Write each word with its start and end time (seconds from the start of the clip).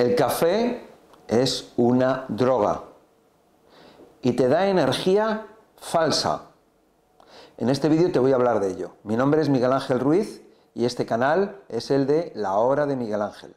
El 0.00 0.14
café 0.14 0.82
es 1.28 1.74
una 1.76 2.24
droga 2.28 2.84
y 4.22 4.32
te 4.32 4.48
da 4.48 4.66
energía 4.66 5.46
falsa. 5.76 6.44
En 7.58 7.68
este 7.68 7.90
vídeo 7.90 8.10
te 8.10 8.18
voy 8.18 8.32
a 8.32 8.36
hablar 8.36 8.60
de 8.60 8.70
ello. 8.70 8.92
Mi 9.04 9.14
nombre 9.14 9.42
es 9.42 9.50
Miguel 9.50 9.74
Ángel 9.74 10.00
Ruiz 10.00 10.40
y 10.74 10.86
este 10.86 11.04
canal 11.04 11.60
es 11.68 11.90
el 11.90 12.06
de 12.06 12.32
La 12.34 12.54
Hora 12.54 12.86
de 12.86 12.96
Miguel 12.96 13.20
Ángel. 13.20 13.54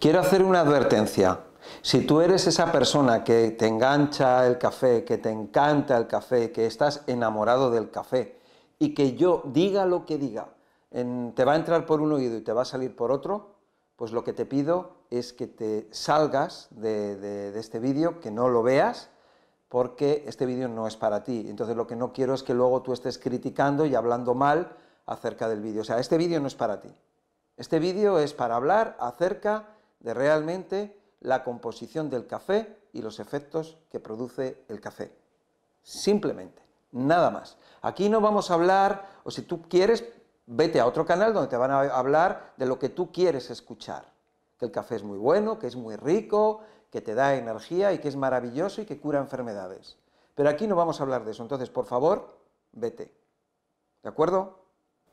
Quiero 0.00 0.18
hacer 0.18 0.42
una 0.42 0.62
advertencia. 0.62 1.38
Si 1.82 2.00
tú 2.00 2.20
eres 2.20 2.48
esa 2.48 2.72
persona 2.72 3.22
que 3.22 3.52
te 3.52 3.68
engancha 3.68 4.44
el 4.44 4.58
café, 4.58 5.04
que 5.04 5.18
te 5.18 5.30
encanta 5.30 5.96
el 5.96 6.08
café, 6.08 6.50
que 6.50 6.66
estás 6.66 7.04
enamorado 7.06 7.70
del 7.70 7.92
café 7.92 8.40
y 8.80 8.92
que 8.92 9.14
yo 9.14 9.40
diga 9.44 9.86
lo 9.86 10.04
que 10.04 10.18
diga, 10.18 10.48
te 10.90 11.44
va 11.44 11.52
a 11.52 11.56
entrar 11.56 11.86
por 11.86 12.00
un 12.00 12.10
oído 12.10 12.36
y 12.38 12.40
te 12.40 12.52
va 12.52 12.62
a 12.62 12.64
salir 12.64 12.96
por 12.96 13.12
otro, 13.12 13.54
pues 13.96 14.12
lo 14.12 14.24
que 14.24 14.32
te 14.32 14.44
pido 14.44 14.92
es 15.10 15.32
que 15.32 15.46
te 15.46 15.88
salgas 15.90 16.68
de, 16.70 17.58
este 17.58 17.78
vídeo, 17.78 18.20
que 18.20 18.30
no 18.30 18.48
lo 18.48 18.62
veas, 18.62 19.08
porque 19.68 20.24
este 20.26 20.46
vídeo 20.46 20.68
no 20.68 20.86
es 20.86 20.96
para 20.96 21.24
ti. 21.24 21.46
Entonces 21.48 21.76
lo 21.76 21.86
que 21.86 21.96
no 21.96 22.12
quiero 22.12 22.34
es 22.34 22.42
que 22.42 22.54
luego 22.54 22.82
tú 22.82 22.92
estés 22.92 23.18
criticando 23.18 23.86
y 23.86 23.94
hablando 23.94 24.34
mal 24.34 24.76
acerca 25.06 25.48
del 25.48 25.60
vídeo. 25.60 25.80
O 25.80 25.84
sea, 25.84 25.98
este 25.98 26.18
vídeo 26.18 26.40
no 26.40 26.46
es 26.46 26.54
para 26.54 26.80
ti. 26.80 26.94
Este 27.56 27.78
vídeo 27.78 28.18
es 28.18 28.34
para 28.34 28.56
hablar 28.56 28.96
acerca 29.00 29.76
de 30.00 30.12
realmente 30.12 30.96
la 31.20 31.42
composición 31.42 32.10
del 32.10 32.26
café 32.26 32.76
y 32.92 33.00
los 33.00 33.18
efectos 33.18 33.78
que 33.90 33.98
produce 33.98 34.64
el 34.68 34.80
café. 34.80 35.10
Simplemente, 35.82 36.62
nada 36.92 37.30
más. 37.30 37.56
Aquí 37.80 38.08
no 38.08 38.20
vamos 38.20 38.50
a 38.50 38.54
hablar, 38.54 39.08
o 39.24 39.30
si 39.30 39.42
tú 39.42 39.62
quieres, 39.68 40.04
vete 40.46 40.80
a 40.80 40.86
otro 40.86 41.04
canal 41.04 41.34
donde 41.34 41.48
te 41.48 41.56
van 41.56 41.70
a 41.70 41.80
hablar 41.80 42.52
de 42.56 42.66
lo 42.66 42.78
que 42.78 42.88
tú 42.88 43.12
quieres 43.12 43.50
escuchar. 43.50 44.12
Que 44.58 44.64
el 44.64 44.70
café 44.70 44.96
es 44.96 45.02
muy 45.02 45.18
bueno, 45.18 45.58
que 45.58 45.66
es 45.66 45.76
muy 45.76 45.96
rico, 45.96 46.60
que 46.90 47.00
te 47.00 47.14
da 47.14 47.34
energía 47.34 47.92
y 47.92 47.98
que 47.98 48.08
es 48.08 48.16
maravilloso 48.16 48.80
y 48.80 48.86
que 48.86 48.98
cura 48.98 49.18
enfermedades. 49.18 49.96
Pero 50.34 50.48
aquí 50.48 50.66
no 50.66 50.76
vamos 50.76 51.00
a 51.00 51.02
hablar 51.02 51.24
de 51.24 51.32
eso, 51.32 51.42
entonces 51.42 51.70
por 51.70 51.86
favor, 51.86 52.38
vete. 52.72 53.12
¿De 54.02 54.08
acuerdo? 54.08 54.60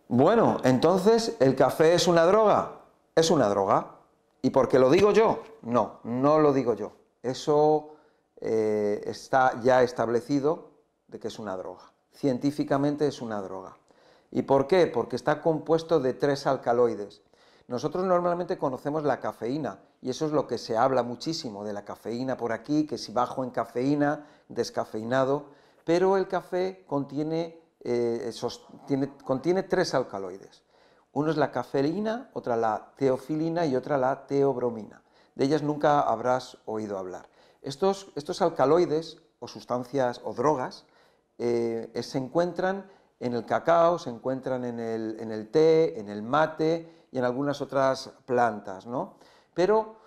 Bueno, 0.07 0.57
entonces, 0.63 1.35
¿el 1.39 1.55
café 1.55 1.93
es 1.93 2.07
una 2.07 2.25
droga? 2.25 2.81
Es 3.15 3.31
una 3.31 3.49
droga. 3.49 3.95
¿Y 4.41 4.49
porque 4.49 4.77
lo 4.77 4.89
digo 4.89 5.11
yo? 5.11 5.41
No, 5.61 5.99
no 6.03 6.39
lo 6.39 6.53
digo 6.53 6.75
yo. 6.75 6.91
Eso 7.21 7.95
eh, 8.39 9.01
está 9.05 9.61
ya 9.61 9.81
establecido 9.81 10.71
de 11.07 11.19
que 11.19 11.29
es 11.29 11.39
una 11.39 11.55
droga. 11.55 11.93
Científicamente 12.11 13.07
es 13.07 13.21
una 13.21 13.41
droga. 13.41 13.77
¿Y 14.35 14.41
por 14.41 14.65
qué? 14.65 14.87
Porque 14.87 15.15
está 15.15 15.43
compuesto 15.43 15.99
de 15.99 16.15
tres 16.15 16.47
alcaloides. 16.47 17.21
Nosotros 17.67 18.03
normalmente 18.03 18.57
conocemos 18.57 19.03
la 19.03 19.19
cafeína 19.19 19.79
y 20.01 20.09
eso 20.09 20.25
es 20.25 20.31
lo 20.31 20.47
que 20.47 20.57
se 20.57 20.75
habla 20.75 21.03
muchísimo 21.03 21.63
de 21.63 21.71
la 21.71 21.85
cafeína 21.85 22.35
por 22.35 22.51
aquí, 22.51 22.87
que 22.87 22.97
si 22.97 23.11
bajo 23.11 23.43
en 23.43 23.51
cafeína, 23.51 24.25
descafeinado, 24.49 25.51
pero 25.85 26.17
el 26.17 26.27
café 26.27 26.83
contiene, 26.87 27.61
eh, 27.81 28.33
contiene 29.23 29.61
tres 29.61 29.93
alcaloides. 29.93 30.63
Uno 31.11 31.29
es 31.29 31.37
la 31.37 31.51
cafeína, 31.51 32.31
otra 32.33 32.57
la 32.57 32.91
teofilina 32.97 33.67
y 33.67 33.75
otra 33.75 33.99
la 33.99 34.25
teobromina. 34.25 35.03
De 35.35 35.45
ellas 35.45 35.61
nunca 35.61 36.01
habrás 36.01 36.57
oído 36.65 36.97
hablar. 36.97 37.29
Estos, 37.61 38.11
estos 38.15 38.41
alcaloides 38.41 39.19
o 39.39 39.47
sustancias 39.47 40.21
o 40.23 40.33
drogas 40.33 40.85
eh, 41.37 41.91
se 42.01 42.17
encuentran 42.17 42.89
en 43.19 43.33
el 43.33 43.45
cacao, 43.45 43.99
se 43.99 44.09
encuentran 44.09 44.65
en 44.65 44.79
el, 44.79 45.49
té, 45.51 45.99
en 45.99 46.09
el 46.09 46.21
mate 46.21 47.07
y 47.11 47.17
en 47.17 47.23
algunas 47.23 47.61
otras 47.61 48.11
plantas, 48.25 48.85
¿no? 48.85 49.15
Pero 49.53 49.97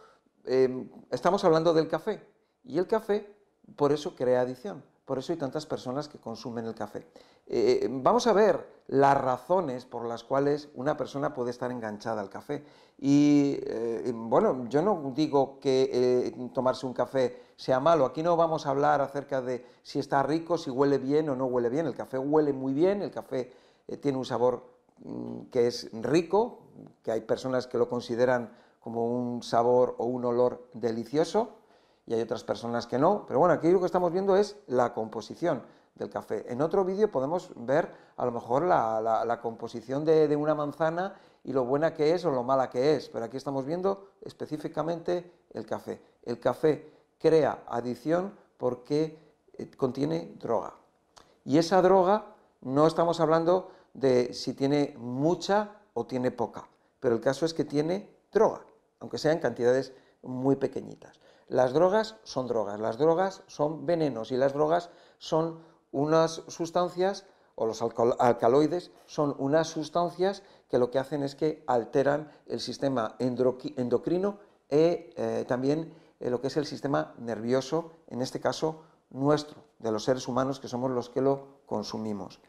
em, 0.45 0.91
estamos 1.11 1.45
hablando 1.45 1.73
del 1.73 1.89
café 1.89 2.23
y 2.65 2.79
el 2.79 2.87
café 2.87 3.35
por 3.77 3.93
eso 3.93 4.15
crea 4.15 4.43
adicción, 4.43 4.85
por 5.05 5.19
eso 5.19 5.33
hay 5.33 5.39
tantas 5.39 5.67
personas 5.67 6.09
que 6.09 6.19
consumen 6.19 6.67
el 6.67 6.75
café. 6.75 7.07
Eh, 7.49 7.87
vamos 7.91 8.27
a 8.27 8.33
ver 8.33 8.75
las 8.89 9.21
razones 9.21 9.85
por 9.85 10.07
las 10.07 10.25
cuales 10.25 10.69
una 10.75 10.97
persona 10.97 11.35
puede 11.35 11.51
estar 11.51 11.71
enganchada 11.71 12.21
al 12.21 12.29
café. 12.29 12.65
Y 12.99 13.59
eh, 13.63 14.13
bueno, 14.15 14.67
yo 14.69 14.83
no 14.83 15.13
digo 15.15 15.59
que 15.61 15.91
eh, 15.93 16.51
tomarse 16.53 16.87
un 16.87 16.93
café 16.93 17.41
sea 17.57 17.81
malo, 17.81 18.05
aquí 18.05 18.23
no 18.23 18.37
vamos 18.37 18.67
a 18.67 18.71
hablar 18.71 19.01
acerca 19.01 19.41
de 19.41 19.65
si 19.83 19.99
está 19.99 20.23
rico, 20.23 20.59
si 20.59 20.71
huele 20.71 20.99
bien 20.99 21.29
o 21.29 21.37
no 21.37 21.47
huele 21.47 21.69
bien. 21.69 21.87
El 21.87 21.95
café 21.95 22.19
huele 22.19 22.53
muy 22.53 22.73
bien, 22.73 23.03
el 23.03 23.11
café 23.11 23.53
tiene 24.01 24.19
un 24.19 24.25
sabor 24.25 24.65
mm, 25.05 25.47
que 25.51 25.67
es 25.69 25.91
rico, 25.93 26.61
que 27.03 27.13
hay 27.13 27.21
personas 27.23 27.67
que 27.67 27.79
lo 27.79 27.89
consideran 27.89 28.51
como 28.81 29.07
un 29.07 29.43
sabor 29.43 29.97
o 29.99 30.05
un 30.05 30.25
olor 30.25 30.69
delicioso 30.75 31.51
y 32.07 32.15
hay 32.15 32.21
otras 32.21 32.45
personas 32.45 32.87
que 32.87 32.99
no, 32.99 33.25
pero 33.27 33.41
bueno, 33.41 33.55
aquí 33.55 33.69
lo 33.69 33.81
que 33.81 33.87
estamos 33.87 34.13
viendo 34.13 34.37
es 34.37 34.57
la 34.69 34.95
composición 34.95 35.63
del 35.97 36.11
café. 36.11 36.45
En 36.51 36.61
otro 36.61 36.85
vídeo 36.85 37.11
podemos 37.11 37.51
ver 37.57 37.91
a 38.17 38.25
lo 38.25 38.33
mejor 38.33 38.63
la, 38.63 39.39
composición 39.43 40.05
de, 40.05 40.35
una 40.37 40.55
manzana 40.55 41.15
y 41.45 41.53
lo 41.53 41.65
buena 41.65 41.95
que 41.95 42.15
es 42.15 42.25
o 42.25 42.31
lo 42.31 42.43
mala 42.43 42.71
que 42.71 42.95
es, 42.95 43.09
pero 43.09 43.25
aquí 43.25 43.37
estamos 43.37 43.65
viendo 43.65 44.11
específicamente 44.23 45.33
el 45.53 45.67
café. 45.67 46.01
El 46.23 46.39
café 46.39 46.93
crea 47.19 47.65
adicción 47.67 48.35
porque 48.59 49.19
eh, 49.55 49.71
contiene 49.77 50.35
droga. 50.39 50.75
Y 51.45 51.59
esa 51.59 51.81
droga 51.81 52.27
no 52.61 52.87
estamos 52.87 53.21
hablando 53.21 53.71
de 53.95 54.35
si 54.35 54.53
tiene 54.55 54.95
mucha 54.99 55.81
o 55.95 56.07
tiene 56.07 56.31
poca, 56.31 56.69
pero 57.01 57.15
el 57.15 57.21
caso 57.21 57.47
es 57.47 57.55
que 57.55 57.65
tiene 57.65 58.11
droga, 58.33 58.61
aunque 59.01 59.19
sea 59.19 59.33
en 59.33 59.39
cantidades 59.39 59.93
muy 60.23 60.57
pequeñitas. 60.57 61.21
Las 61.49 61.73
drogas 61.73 62.17
son 62.25 62.49
drogas, 62.49 62.81
las 62.81 62.99
drogas 62.99 63.43
son 63.47 63.87
venenos 63.87 64.33
y 64.33 64.37
las 64.37 64.53
drogas 64.53 64.91
son 65.19 65.61
unas 65.93 66.43
sustancias, 66.49 67.27
o 67.55 67.67
los 67.67 67.83
alcaloides, 67.83 68.91
son 69.07 69.35
unas 69.39 69.69
sustancias 69.69 70.43
que 70.69 70.79
lo 70.79 70.91
que 70.91 70.99
hacen 70.99 71.23
es 71.23 71.35
que 71.35 71.65
alteran 71.67 72.31
el 72.47 72.61
sistema 72.61 73.17
endocrino 73.19 74.39
y 74.69 74.75
eh, 74.75 75.45
también 75.47 75.95
eh, 76.21 76.31
lo 76.31 76.41
que 76.41 76.49
es 76.49 76.57
el 76.57 76.67
sistema 76.67 77.15
nervioso, 77.19 77.93
en 78.09 78.21
este 78.21 78.41
caso 78.41 78.83
nuestro, 79.11 79.63
de 79.79 79.93
los 79.93 80.05
seres 80.05 80.27
humanos 80.29 80.61
que 80.61 80.69
somos 80.69 80.91
los 80.91 81.09
que 81.09 81.21
lo 81.21 81.61
consumimos. 81.67 82.41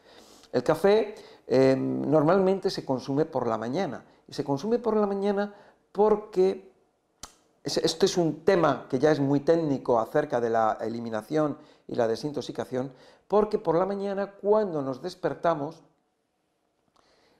El 0.52 0.62
café 0.62 1.14
em, 1.46 2.10
normalmente 2.10 2.70
se 2.70 2.84
consume 2.84 3.24
por 3.26 3.46
la 3.46 3.58
mañana 3.58 4.04
y 4.26 4.32
se 4.32 4.44
consume 4.44 4.78
por 4.78 4.96
la 4.96 5.06
mañana 5.06 5.54
porque 5.92 6.67
este 7.64 8.06
es 8.06 8.16
un 8.16 8.44
tema 8.44 8.86
que 8.88 8.98
ya 8.98 9.10
es 9.10 9.20
muy 9.20 9.40
técnico 9.40 9.98
acerca 9.98 10.40
de 10.40 10.50
la 10.50 10.78
eliminación 10.80 11.58
y 11.86 11.94
la 11.94 12.06
desintoxicación, 12.06 12.92
porque 13.26 13.58
por 13.58 13.74
la 13.74 13.86
mañana 13.86 14.32
cuando 14.32 14.82
nos 14.82 15.02
despertamos 15.02 15.82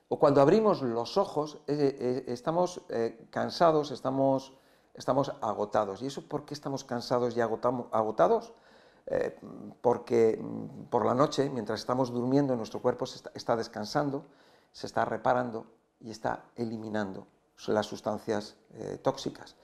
o 0.09 0.17
cuando 0.17 0.41
abrimos 0.41 0.81
los 0.81 1.17
ojos 1.17 1.59
eh, 1.67 1.95
eh, 1.99 2.23
estamos 2.27 2.81
eh, 2.89 3.27
cansados, 3.29 3.91
estamos, 3.91 4.53
estamos 4.95 5.31
agotados. 5.39 6.01
¿Y 6.01 6.07
eso 6.07 6.27
por 6.27 6.45
qué 6.45 6.55
estamos 6.55 6.83
cansados 6.83 7.37
y 7.37 7.41
agotados? 7.41 8.53
porque 9.81 10.37
mm, 10.39 10.83
por 10.91 11.03
la 11.03 11.15
noche, 11.15 11.49
mientras 11.49 11.79
estamos 11.79 12.11
durmiendo, 12.11 12.55
nuestro 12.55 12.79
cuerpo 12.79 13.05
está, 13.33 13.55
descansando, 13.55 14.23
se 14.71 14.85
está 14.85 15.03
reparando 15.03 15.65
y 15.99 16.11
está 16.11 16.43
eliminando 16.55 17.25
las 17.65 17.87
sustancias 17.87 18.55
tóxicas. 19.01 19.55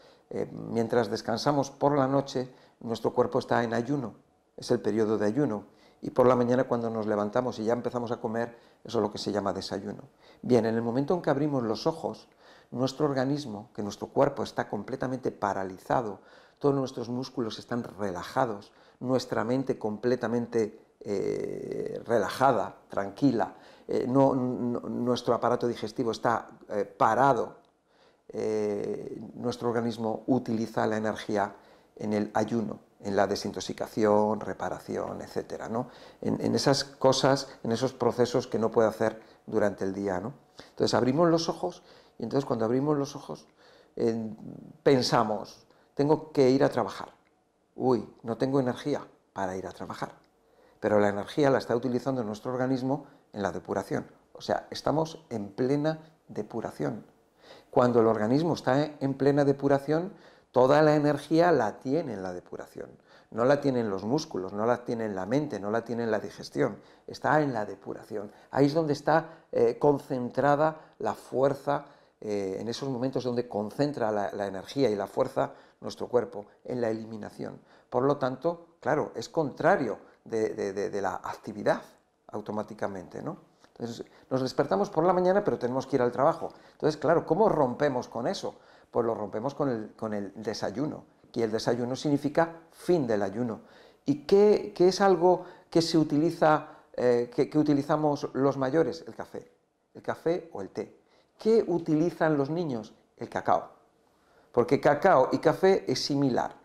Mientras 0.51 1.09
descansamos 1.09 1.71
por 1.71 1.97
la 1.97 2.07
noche, 2.07 2.49
nuestro 2.79 3.13
cuerpo 3.13 3.39
está 3.39 3.63
en 3.63 3.73
ayuno, 3.73 4.15
es 4.57 4.71
el 4.71 4.81
periodo 4.81 5.17
de 5.17 5.25
ayuno 5.27 5.65
y 6.01 6.11
por 6.11 6.27
la 6.27 6.35
mañana 6.35 6.65
cuando 6.65 6.89
nos 6.89 7.07
levantamos 7.07 7.57
y 7.59 7.63
ya 7.63 7.73
empezamos 7.73 8.11
a 8.11 8.17
comer, 8.17 8.55
eso 8.83 8.99
es 8.99 9.01
lo 9.01 9.11
que 9.11 9.17
se 9.17 9.31
llama 9.31 9.53
desayuno. 9.53 10.03
Bien, 10.41 10.65
en 10.65 10.75
el 10.75 10.81
momento 10.81 11.15
en 11.15 11.21
que 11.21 11.31
abrimos 11.31 11.63
los 11.63 11.87
ojos, 11.87 12.27
nuestro 12.69 13.07
organismo, 13.07 13.69
que 13.73 13.81
nuestro 13.81 14.07
cuerpo 14.07 14.43
está 14.43 14.69
completamente 14.69 15.31
paralizado, 15.31 16.19
todos 16.59 16.75
nuestros 16.75 17.09
músculos 17.09 17.57
están 17.59 17.83
relajados, 17.83 18.71
nuestra 18.99 19.43
mente 19.43 19.79
completamente 19.79 20.79
eh, 20.99 22.01
relajada, 22.05 22.75
tranquila, 22.87 23.55
eh, 23.87 24.05
nuestro 24.07 25.33
aparato 25.33 25.67
digestivo 25.67 26.11
está 26.11 26.47
eh, 26.69 26.85
parado, 26.85 27.57
nuestro 29.35 29.69
organismo 29.69 30.23
utiliza 30.27 30.85
la 30.87 30.97
energía 30.97 31.55
en 31.95 32.13
el 32.13 32.31
ayuno 32.33 32.79
en 33.05 33.15
la 33.15 33.27
desintoxicación, 33.27 34.39
reparación, 34.39 35.21
etcétera, 35.21 35.69
¿no? 35.69 35.89
en, 36.21 36.55
esas 36.55 36.83
cosas, 36.83 37.47
en 37.63 37.71
esos 37.71 37.93
procesos 37.93 38.47
que 38.47 38.57
no 38.57 38.71
puede 38.71 38.87
hacer 38.87 39.21
durante 39.45 39.83
el 39.83 39.93
día. 39.93 40.19
¿no? 40.19 40.33
Entonces 40.71 40.95
abrimos 40.95 41.29
los 41.29 41.47
ojos 41.47 41.83
y 42.17 42.23
entonces 42.23 42.45
cuando 42.45 42.65
abrimos 42.65 42.97
los 42.97 43.15
ojos 43.15 43.47
pensamos, 44.81 45.67
tengo 45.93 46.31
que 46.31 46.49
ir 46.49 46.63
a 46.63 46.69
trabajar. 46.69 47.09
Uy, 47.75 48.09
no 48.23 48.37
tengo 48.37 48.59
energía 48.59 49.05
para 49.33 49.55
ir 49.55 49.67
a 49.67 49.71
trabajar. 49.71 50.13
Pero 50.79 50.99
la 50.99 51.09
energía 51.09 51.51
la 51.51 51.59
está 51.59 51.75
utilizando 51.75 52.23
nuestro 52.23 52.51
organismo 52.51 53.05
en 53.33 53.43
la 53.43 53.51
depuración. 53.51 54.07
O 54.33 54.41
sea, 54.41 54.67
estamos 54.71 55.23
en 55.29 55.49
plena 55.49 55.99
depuración. 56.27 57.05
Cuando 57.75 57.99
el 57.99 58.07
organismo 58.07 58.55
está 58.55 58.89
en 58.99 59.13
plena 59.15 59.43
depuración, 59.43 60.13
Toda 60.55 60.81
la 60.81 60.95
energía 60.95 61.51
la 61.51 61.81
tiene 61.81 62.13
en 62.13 62.23
la 62.23 62.31
depuración. 62.31 62.89
No 63.31 63.43
la 63.43 63.59
tiene 63.59 63.81
en 63.81 63.89
los 63.89 64.05
músculos, 64.05 64.53
no 64.53 64.65
la 64.65 64.85
tiene 64.85 65.03
en 65.03 65.13
la 65.13 65.25
mente, 65.25 65.59
no 65.59 65.69
la 65.69 65.83
tiene 65.83 66.03
en 66.03 66.11
la 66.11 66.21
digestión. 66.21 66.77
Está 67.05 67.41
en 67.41 67.51
la 67.51 67.65
depuración. 67.65 68.31
Ahí 68.51 68.67
es 68.67 68.73
donde 68.73 68.93
está 68.93 69.31
eh, 69.51 69.77
concentrada 69.77 70.93
la 70.99 71.13
fuerza, 71.13 71.83
eh, 72.21 72.55
en 72.57 72.69
esos 72.69 72.87
momentos 72.87 73.25
donde 73.25 73.49
concentra 73.49 74.13
la, 74.13 74.47
energía 74.47 74.89
y 74.89 74.95
la 74.95 75.07
fuerza 75.07 75.51
nuestro 75.81 76.07
cuerpo, 76.07 76.45
en 76.63 76.79
la 76.79 76.89
eliminación. 76.89 77.59
Por 77.89 78.03
lo 78.03 78.15
tanto, 78.15 78.77
claro, 78.79 79.11
es 79.13 79.27
contrario 79.27 79.97
de, 80.23 81.01
la 81.01 81.15
actividad 81.15 81.81
automáticamente, 82.27 83.21
¿no? 83.21 83.39
Entonces, 83.77 84.05
nos 84.29 84.41
despertamos 84.41 84.89
por 84.89 85.03
la 85.03 85.11
mañana, 85.11 85.43
pero 85.43 85.59
tenemos 85.59 85.85
que 85.85 85.97
ir 85.97 86.01
al 86.01 86.11
trabajo. 86.11 86.53
Entonces, 86.73 86.97
claro, 86.97 87.25
¿cómo 87.25 87.49
rompemos 87.49 88.07
con 88.07 88.25
eso? 88.27 88.55
Pues 88.89 89.05
lo 89.05 89.13
rompemos 89.13 89.53
con 89.53 90.13
el, 90.13 90.33
desayuno. 90.35 91.03
Y 91.33 91.41
el 91.41 91.51
desayuno 91.51 91.97
significa 91.97 92.61
fin 92.71 93.05
del 93.05 93.21
ayuno. 93.21 93.61
¿Y 94.05 94.23
qué, 94.25 94.73
es 94.77 95.01
algo 95.01 95.45
que 95.69 95.81
se 95.81 95.97
utiliza, 95.97 96.69
eh, 96.93 97.29
que, 97.33 97.57
utilizamos 97.57 98.29
los 98.33 98.55
mayores? 98.55 99.03
El 99.05 99.13
café. 99.13 99.51
El 99.93 100.01
café 100.01 100.49
o 100.53 100.61
el 100.61 100.69
té. 100.69 100.97
¿Qué 101.37 101.65
utilizan 101.67 102.37
los 102.37 102.49
niños? 102.49 102.93
El 103.17 103.27
cacao. 103.27 103.71
Porque 104.53 104.79
cacao 104.79 105.27
y 105.33 105.39
café 105.39 105.83
es 105.91 106.01
similar. 106.01 106.55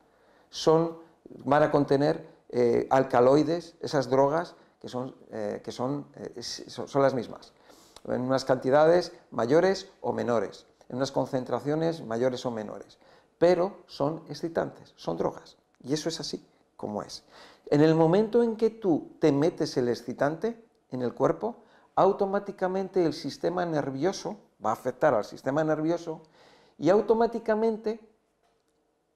Son, 0.48 0.98
van 1.44 1.64
a 1.64 1.72
contener 1.72 2.28
eh, 2.50 2.86
alcaloides, 2.88 3.74
esas 3.80 4.08
drogas 4.08 4.54
que 4.80 4.88
son, 4.88 5.14
eh, 5.30 5.60
que 5.62 5.72
son, 5.72 6.06
son 6.68 7.02
las 7.02 7.14
mismas. 7.14 7.52
En 8.06 8.22
unas 8.22 8.44
cantidades 8.44 9.12
mayores 9.30 9.88
o 10.00 10.12
menores 10.12 10.66
en 10.90 10.96
unas 10.96 11.12
concentraciones 11.12 12.04
mayores 12.04 12.44
o 12.44 12.50
menores, 12.50 12.98
pero 13.38 13.78
son 13.86 14.22
excitantes, 14.28 14.92
son 14.96 15.16
drogas. 15.16 15.56
Y 15.82 15.94
eso 15.94 16.08
es 16.08 16.20
así 16.20 16.44
como 16.76 17.02
es. 17.02 17.24
En 17.66 17.80
el 17.80 17.94
momento 17.94 18.42
en 18.42 18.56
que 18.56 18.70
tú 18.70 19.12
te 19.20 19.32
metes 19.32 19.76
el 19.76 19.88
excitante 19.88 20.62
en 20.90 21.02
el 21.02 21.14
cuerpo, 21.14 21.62
automáticamente 21.94 23.06
el 23.06 23.14
sistema 23.14 23.64
nervioso 23.64 24.36
va 24.64 24.70
a 24.70 24.74
afectar 24.74 25.14
al 25.14 25.24
sistema 25.24 25.62
nervioso 25.62 26.22
y 26.76 26.90
automáticamente 26.90 28.00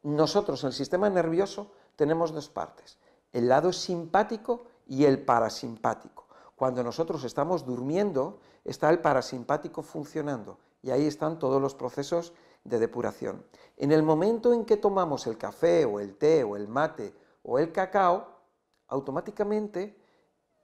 nosotros, 0.05 0.63
el 0.65 0.73
sistema 0.73 1.11
nervioso, 1.11 1.73
tenemos 1.97 2.33
dos 2.33 2.49
partes, 2.49 2.99
el 3.33 3.49
lado 3.49 3.73
simpático 3.73 4.67
y 4.87 5.05
el 5.05 5.23
parasimpático. 5.23 6.27
Cuando 6.57 6.83
nosotros 6.83 7.25
estamos 7.25 7.65
durmiendo, 7.65 8.39
está 8.65 8.91
el 8.91 9.01
parasimpático 9.01 9.83
funcionando 9.83 10.59
y 10.83 10.91
ahí 10.91 11.07
están 11.07 11.39
todos 11.39 11.61
los 11.61 11.75
procesos 11.75 12.33
de 12.65 12.79
depuración. 12.79 13.45
En 13.77 13.93
el 13.93 14.03
momento 14.03 14.53
en 14.53 14.65
que 14.65 14.77
tomamos 14.77 15.27
el 15.27 15.37
café 15.37 15.85
o 15.85 16.01
el 16.01 16.17
té 16.17 16.45
o 16.45 16.57
el 16.57 16.69
mate 16.69 17.15
o 17.43 17.59
el 17.59 17.73
cacao, 17.73 18.27
automáticamente 18.89 19.99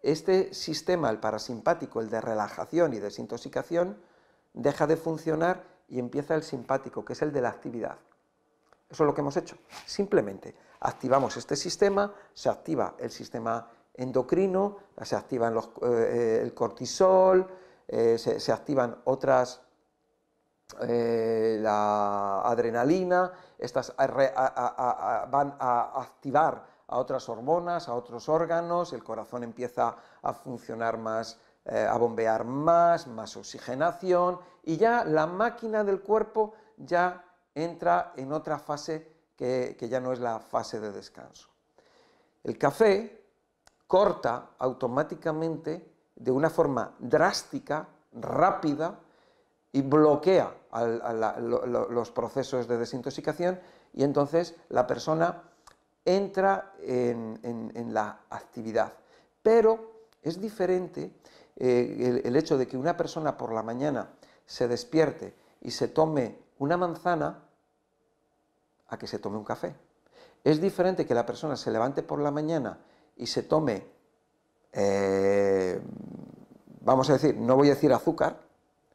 este 0.03 0.55
sistema, 0.55 1.11
el 1.11 1.19
parasimpático, 1.19 2.01
el 2.01 2.09
de 2.09 2.21
relajación 2.21 2.95
y 2.95 2.99
desintoxicación, 2.99 4.01
deja 4.53 4.87
de 4.87 4.97
funcionar 4.97 5.65
y 5.89 5.99
empieza 5.99 6.35
el 6.35 6.43
simpático, 6.43 7.05
que 7.05 7.13
es 7.13 7.23
el 7.23 7.33
de 7.33 7.43
la 7.43 7.51
actividad. 7.51 7.99
Eso 8.89 9.05
es 9.05 9.07
lo 9.07 9.15
que 9.15 9.21
hemos 9.21 9.37
hecho. 9.37 9.57
Simplemente 9.87 10.55
activamos 10.81 11.37
este 11.37 11.57
sistema, 11.57 12.15
se 12.33 12.49
activa 12.49 12.95
el 12.99 13.11
sistema 13.11 13.71
endocrino, 13.95 14.77
se 15.03 15.17
activa 15.17 15.53
eh, 15.83 16.41
el 16.43 16.55
cortisol, 16.55 17.47
eh, 17.87 18.19
se 18.19 18.53
activan 18.53 19.01
otras 19.05 19.61
eh, 20.83 21.59
la 21.61 22.43
adrenalina, 22.43 23.33
estas 23.59 23.95
van 23.97 25.57
a 25.59 25.93
activar 26.01 26.65
a 26.87 26.99
otras 26.99 27.29
hormonas, 27.29 27.89
a 27.89 27.95
otros 27.95 28.29
órganos, 28.29 28.93
el 28.93 29.03
corazón 29.03 29.43
empieza 29.43 29.97
a 30.23 30.33
funcionar 30.33 30.97
más, 30.97 31.39
a 31.65 31.97
bombear 31.99 32.45
más, 32.45 33.07
más 33.07 33.37
oxigenación 33.37 34.41
y 34.63 34.77
ya 34.77 35.05
la 35.05 35.27
máquina 35.27 35.85
del 35.85 36.01
cuerpo 36.01 36.55
ya 36.77 37.25
entra 37.55 38.13
en 38.17 38.33
otra 38.33 38.59
fase 38.59 39.13
que 39.37 39.89
ya 39.89 40.01
no 40.01 40.13
es 40.13 40.21
la 40.21 40.41
fase 40.41 40.81
de 40.81 40.91
descanso. 40.91 41.49
El 42.43 42.59
café 42.59 43.20
corta 43.91 44.51
automáticamente 44.61 45.85
de 46.15 46.31
una 46.31 46.49
forma 46.49 46.95
drástica, 47.01 47.89
rápida, 48.13 49.01
y 49.73 49.83
bloquea 49.83 50.55
los 51.91 52.11
procesos 52.11 52.69
de 52.69 52.79
desintoxicación 52.79 53.59
y 53.93 54.05
entonces 54.05 54.55
la 54.69 54.87
persona 54.87 55.43
entra 56.05 56.73
en, 56.81 57.91
la 57.93 58.21
actividad. 58.31 58.93
Pero 59.43 60.07
es 60.23 60.41
diferente 60.41 61.13
eh, 61.57 62.23
el, 62.25 62.37
hecho 62.37 62.57
de 62.59 62.69
que 62.69 62.77
una 62.77 62.97
persona 62.97 63.37
por 63.37 63.53
la 63.53 63.65
mañana 63.65 64.11
se 64.47 64.69
despierte 64.69 65.35
y 65.61 65.73
se 65.73 65.89
tome 65.89 66.39
una 66.59 66.77
manzana 66.77 67.43
a 68.87 68.99
que 68.99 69.09
se 69.09 69.19
tome 69.19 69.37
un 69.37 69.45
café. 69.45 69.75
Es 70.45 70.61
diferente 70.61 71.07
que 71.07 71.15
la 71.15 71.27
persona 71.27 71.57
se 71.57 71.71
levante 71.73 72.05
por 72.05 72.21
la 72.21 72.31
mañana 72.31 72.79
y 73.17 73.27
se 73.27 73.43
tome, 73.43 73.87
eh, 74.73 75.81
vamos 76.81 77.11
a 77.11 77.15
decir, 77.15 77.37
no 77.37 77.57
voy 77.57 77.69
a 77.69 77.75
decir 77.75 77.93
azúcar, 77.93 78.41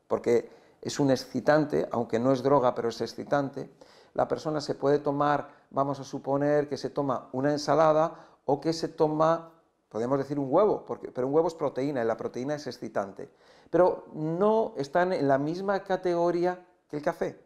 porque 0.08 0.50
es 0.82 1.00
un 1.00 1.12
excitante, 1.12 1.88
aunque 1.92 2.20
no 2.20 2.32
es 2.32 2.44
droga, 2.44 2.76
pero 2.76 2.90
es 2.90 3.02
excitante. 3.02 3.70
La 4.14 4.28
persona 4.28 4.62
se 4.62 4.76
puede 4.76 5.00
tomar, 5.00 5.50
vamos 5.72 6.00
a 6.00 6.04
suponer 6.04 6.70
que 6.70 6.78
se 6.78 6.90
toma 6.90 7.30
una 7.34 7.52
ensalada 7.52 8.14
o 8.46 8.62
que 8.62 8.72
se 8.72 8.88
toma, 8.88 9.52
podemos 9.90 10.18
decir 10.18 10.40
un 10.40 10.48
huevo, 10.50 10.86
porque, 10.86 11.12
pero 11.12 11.28
un 11.28 11.34
huevo 11.34 11.48
es 11.48 11.56
proteína 11.56 12.02
y 12.02 12.06
la 12.06 12.16
proteína 12.16 12.56
es 12.56 12.68
excitante. 12.68 13.30
Pero 13.70 14.06
no 14.14 14.74
están 14.78 15.12
en 15.12 15.28
la 15.28 15.38
misma 15.38 15.84
categoría 15.84 16.66
que 16.88 16.98
el 16.98 17.04
café, 17.04 17.40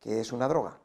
que 0.00 0.20
es 0.20 0.32
una 0.32 0.46
droga. 0.46 0.78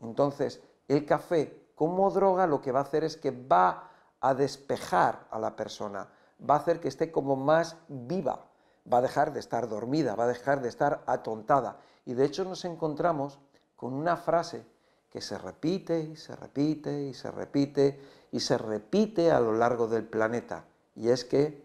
Entonces, 0.00 0.60
el 0.88 1.06
café 1.06 1.68
como 1.74 2.10
droga 2.10 2.46
lo 2.46 2.60
que 2.60 2.72
va 2.72 2.80
a 2.80 2.82
hacer 2.82 3.04
es 3.04 3.16
que 3.16 3.30
va 3.30 3.88
a 4.20 4.34
despejar 4.34 5.26
a 5.30 5.38
la 5.38 5.56
persona, 5.56 6.08
va 6.48 6.54
a 6.54 6.58
hacer 6.58 6.80
que 6.80 6.88
esté 6.88 7.10
como 7.12 7.36
más 7.36 7.76
viva, 7.88 8.46
va 8.90 8.98
a 8.98 9.02
dejar 9.02 9.32
de 9.32 9.40
estar 9.40 9.68
dormida, 9.68 10.14
va 10.14 10.24
a 10.24 10.28
dejar 10.28 10.60
de 10.62 10.68
estar 10.68 11.02
atontada. 11.06 11.78
Y 12.04 12.14
de 12.14 12.24
hecho 12.24 12.44
nos 12.44 12.64
encontramos 12.64 13.38
con 13.76 13.94
una 13.94 14.16
frase 14.16 14.64
que 15.10 15.20
se 15.20 15.38
repite 15.38 16.00
y 16.00 16.16
se 16.16 16.34
repite 16.36 17.02
y 17.02 17.14
se 17.14 17.30
repite 17.30 18.00
y 18.30 18.40
se 18.40 18.58
repite 18.58 19.30
a 19.30 19.40
lo 19.40 19.52
largo 19.52 19.88
del 19.88 20.04
planeta. 20.04 20.64
Y 20.94 21.08
es 21.08 21.24
que 21.24 21.62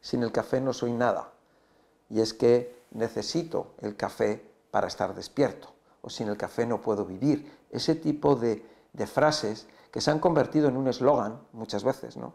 sin 0.00 0.22
el 0.22 0.32
café 0.32 0.60
no 0.60 0.72
soy 0.72 0.92
nada. 0.92 1.32
Y 2.08 2.20
es 2.20 2.34
que 2.34 2.84
necesito 2.92 3.74
el 3.80 3.96
café 3.96 4.44
para 4.70 4.86
estar 4.86 5.14
despierto. 5.14 5.72
O 6.02 6.10
sin 6.10 6.28
el 6.28 6.36
café 6.36 6.66
no 6.66 6.80
puedo 6.80 7.04
vivir. 7.04 7.50
Ese 7.70 7.94
tipo 7.94 8.36
de, 8.36 8.64
de 8.92 9.06
frases 9.06 9.66
que 9.94 10.00
se 10.00 10.10
han 10.10 10.18
convertido 10.18 10.66
en 10.66 10.76
un 10.76 10.88
eslogan 10.88 11.38
muchas 11.52 11.84
veces, 11.84 12.16
¿no? 12.16 12.32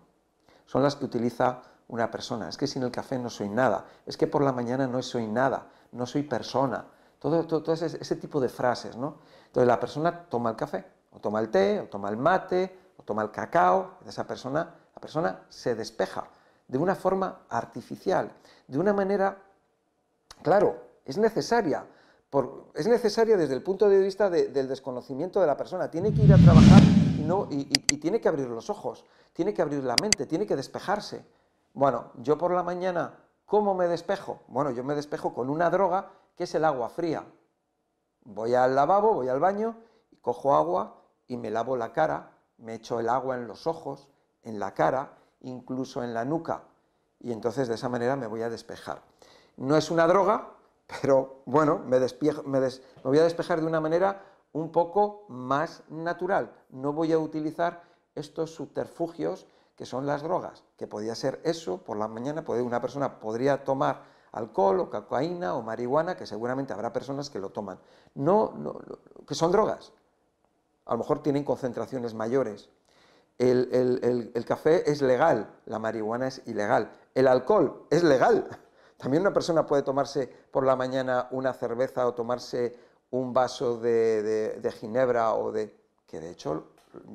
Son 0.65 0.81
las 0.81 0.95
que 0.95 1.03
utiliza 1.03 1.61
una 1.89 2.09
persona. 2.09 2.47
Es 2.47 2.55
que 2.55 2.67
sin 2.67 2.83
el 2.83 2.89
café 2.89 3.19
no 3.19 3.29
soy 3.29 3.49
nada. 3.49 3.83
Es 4.05 4.15
que 4.15 4.27
por 4.27 4.41
la 4.41 4.53
mañana 4.53 4.87
no 4.87 5.01
soy 5.01 5.27
nada. 5.27 5.67
No 5.91 6.05
soy 6.05 6.23
persona. 6.23 6.85
Todo, 7.19 7.45
todo, 7.45 7.73
ese, 7.73 8.15
tipo 8.15 8.39
de 8.39 8.47
frases, 8.47 8.95
¿no? 8.95 9.17
Entonces 9.47 9.67
la 9.67 9.77
persona 9.77 10.23
toma 10.29 10.51
el 10.51 10.55
café, 10.55 10.85
o 11.11 11.19
toma 11.19 11.41
el 11.41 11.49
té, 11.49 11.81
o 11.81 11.89
toma 11.89 12.07
el 12.07 12.15
mate, 12.15 12.93
o 12.95 13.03
toma 13.03 13.23
el 13.23 13.31
cacao. 13.31 13.95
Esa 14.07 14.25
persona, 14.25 14.59
la 14.95 15.01
persona 15.01 15.41
se 15.49 15.75
despeja 15.75 16.29
de 16.65 16.77
una 16.77 16.95
forma 16.95 17.41
artificial, 17.49 18.31
de 18.69 18.79
una 18.79 18.93
manera, 18.93 19.37
claro, 20.41 20.77
es 21.03 21.17
necesaria. 21.17 21.85
es 22.73 22.87
necesaria 22.87 23.35
desde 23.35 23.55
el 23.55 23.63
punto 23.63 23.89
de 23.89 23.99
vista 23.99 24.29
del 24.29 24.69
desconocimiento 24.69 25.41
de 25.41 25.47
la 25.47 25.57
persona. 25.57 25.91
Tiene 25.91 26.13
que 26.13 26.21
ir 26.21 26.31
a 26.31 26.37
trabajar 26.37 27.08
y, 27.29 27.29
no, 27.29 27.47
y 27.49 27.97
tiene 27.97 28.19
que 28.19 28.27
abrir 28.29 28.47
los 28.47 28.69
ojos, 28.69 29.05
tiene 29.33 29.53
que 29.53 29.61
abrir 29.61 29.83
la 29.83 29.95
mente, 30.01 30.25
tiene 30.25 30.45
que 30.45 30.55
despejarse. 30.55 31.25
Bueno, 31.73 32.11
yo 32.15 32.37
por 32.37 32.51
la 32.51 32.63
mañana, 32.63 33.13
¿cómo 33.45 33.73
me 33.73 33.87
despejo? 33.87 34.41
Bueno, 34.47 34.71
yo 34.71 34.83
me 34.83 34.95
despejo 34.95 35.33
con 35.33 35.49
una 35.49 35.69
droga 35.69 36.09
que 36.35 36.45
es 36.45 36.55
el 36.55 36.65
agua 36.65 36.89
fría. 36.89 37.25
Voy 38.23 38.53
al 38.55 38.75
lavabo, 38.75 39.13
voy 39.13 39.29
al 39.29 39.39
baño, 39.39 39.77
cojo 40.21 40.55
agua 40.55 41.01
y 41.27 41.37
me 41.37 41.51
lavo 41.51 41.77
la 41.77 41.93
cara, 41.93 42.31
me 42.57 42.75
echo 42.75 42.99
el 42.99 43.09
agua 43.09 43.35
en 43.35 43.47
los 43.47 43.67
ojos, 43.67 44.07
en 44.43 44.59
la 44.59 44.73
cara, 44.73 45.17
incluso 45.41 46.03
en 46.03 46.13
la 46.13 46.25
nuca. 46.25 46.63
Y 47.19 47.31
entonces 47.31 47.67
de 47.67 47.75
esa 47.75 47.89
manera 47.89 48.15
me 48.15 48.27
voy 48.27 48.41
a 48.41 48.49
despejar. 48.49 49.01
No 49.57 49.77
es 49.77 49.91
una 49.91 50.07
droga, 50.07 50.49
pero 51.01 51.41
bueno, 51.45 51.79
me, 51.85 51.99
me, 51.99 52.59
me 52.59 52.69
voy 53.03 53.19
a 53.19 53.23
despejar 53.23 53.61
de 53.61 53.67
una 53.67 53.79
manera 53.79 54.21
un 54.51 54.71
poco 54.71 55.25
más 55.29 55.83
natural. 55.89 56.51
No 56.69 56.93
voy 56.93 57.11
a 57.13 57.19
utilizar 57.19 57.83
estos 58.15 58.53
subterfugios 58.53 59.47
que 59.75 59.85
son 59.85 60.05
las 60.05 60.23
drogas, 60.23 60.63
que 60.77 60.87
podía 60.87 61.15
ser 61.15 61.39
eso, 61.45 61.77
por 61.77 61.97
la 61.97 62.07
mañana 62.07 62.43
una 62.47 62.81
persona 62.81 63.19
podría 63.19 63.63
tomar 63.63 64.03
alcohol 64.33 64.81
o 64.81 64.89
cocaína 64.89 65.55
o 65.55 65.61
marihuana, 65.61 66.17
que 66.17 66.25
seguramente 66.25 66.73
habrá 66.73 66.91
personas 66.91 67.29
que 67.29 67.39
lo 67.39 67.51
toman. 67.51 67.79
No, 68.13 68.53
que 69.25 69.35
son 69.35 69.51
drogas. 69.51 69.93
A 70.85 70.93
lo 70.93 70.97
mejor 70.99 71.23
tienen 71.23 71.43
concentraciones 71.43 72.13
mayores. 72.13 72.69
El, 73.37 74.31
el, 74.33 74.45
café 74.45 74.91
es 74.91 75.01
legal, 75.01 75.49
la 75.65 75.79
marihuana 75.79 76.27
es 76.27 76.41
ilegal. 76.45 76.91
El 77.15 77.27
alcohol 77.27 77.85
es 77.89 78.03
legal. 78.03 78.49
También 78.97 79.21
una 79.21 79.31
persona 79.31 79.65
puede 79.65 79.83
tomarse 79.83 80.27
por 80.51 80.65
la 80.65 80.75
mañana 80.75 81.29
una 81.31 81.53
cerveza 81.53 82.05
o 82.05 82.13
tomarse 82.13 82.77
un 83.11 83.33
vaso 83.33 83.77
de, 83.77 84.59
de 84.59 84.71
ginebra 84.71 85.33
o 85.33 85.51
de... 85.51 85.75
que 86.07 86.19
de 86.19 86.31
hecho 86.31 86.67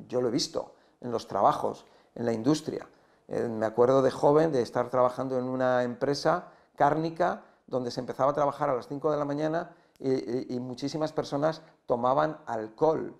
yo 0.07 0.21
lo 0.21 0.29
he 0.29 0.31
visto 0.31 0.73
en 1.01 1.11
los 1.11 1.27
trabajos, 1.27 1.85
en 2.15 2.25
la 2.25 2.33
industria. 2.33 2.87
Eh, 3.27 3.47
me 3.47 3.65
acuerdo 3.65 4.01
de 4.01 4.11
joven 4.11 4.51
de 4.51 4.61
estar 4.61 4.89
trabajando 4.89 5.37
en 5.37 5.45
una 5.45 5.83
empresa 5.83 6.51
cárnica 6.75 7.43
donde 7.67 7.91
se 7.91 7.99
empezaba 7.99 8.31
a 8.31 8.35
trabajar 8.35 8.69
a 8.69 8.75
las 8.75 8.87
5 8.87 9.11
de 9.11 9.17
la 9.17 9.25
mañana 9.25 9.71
y, 9.97 10.59
muchísimas 10.59 11.13
personas 11.13 11.61
tomaban 11.85 12.37
alcohol 12.45 13.15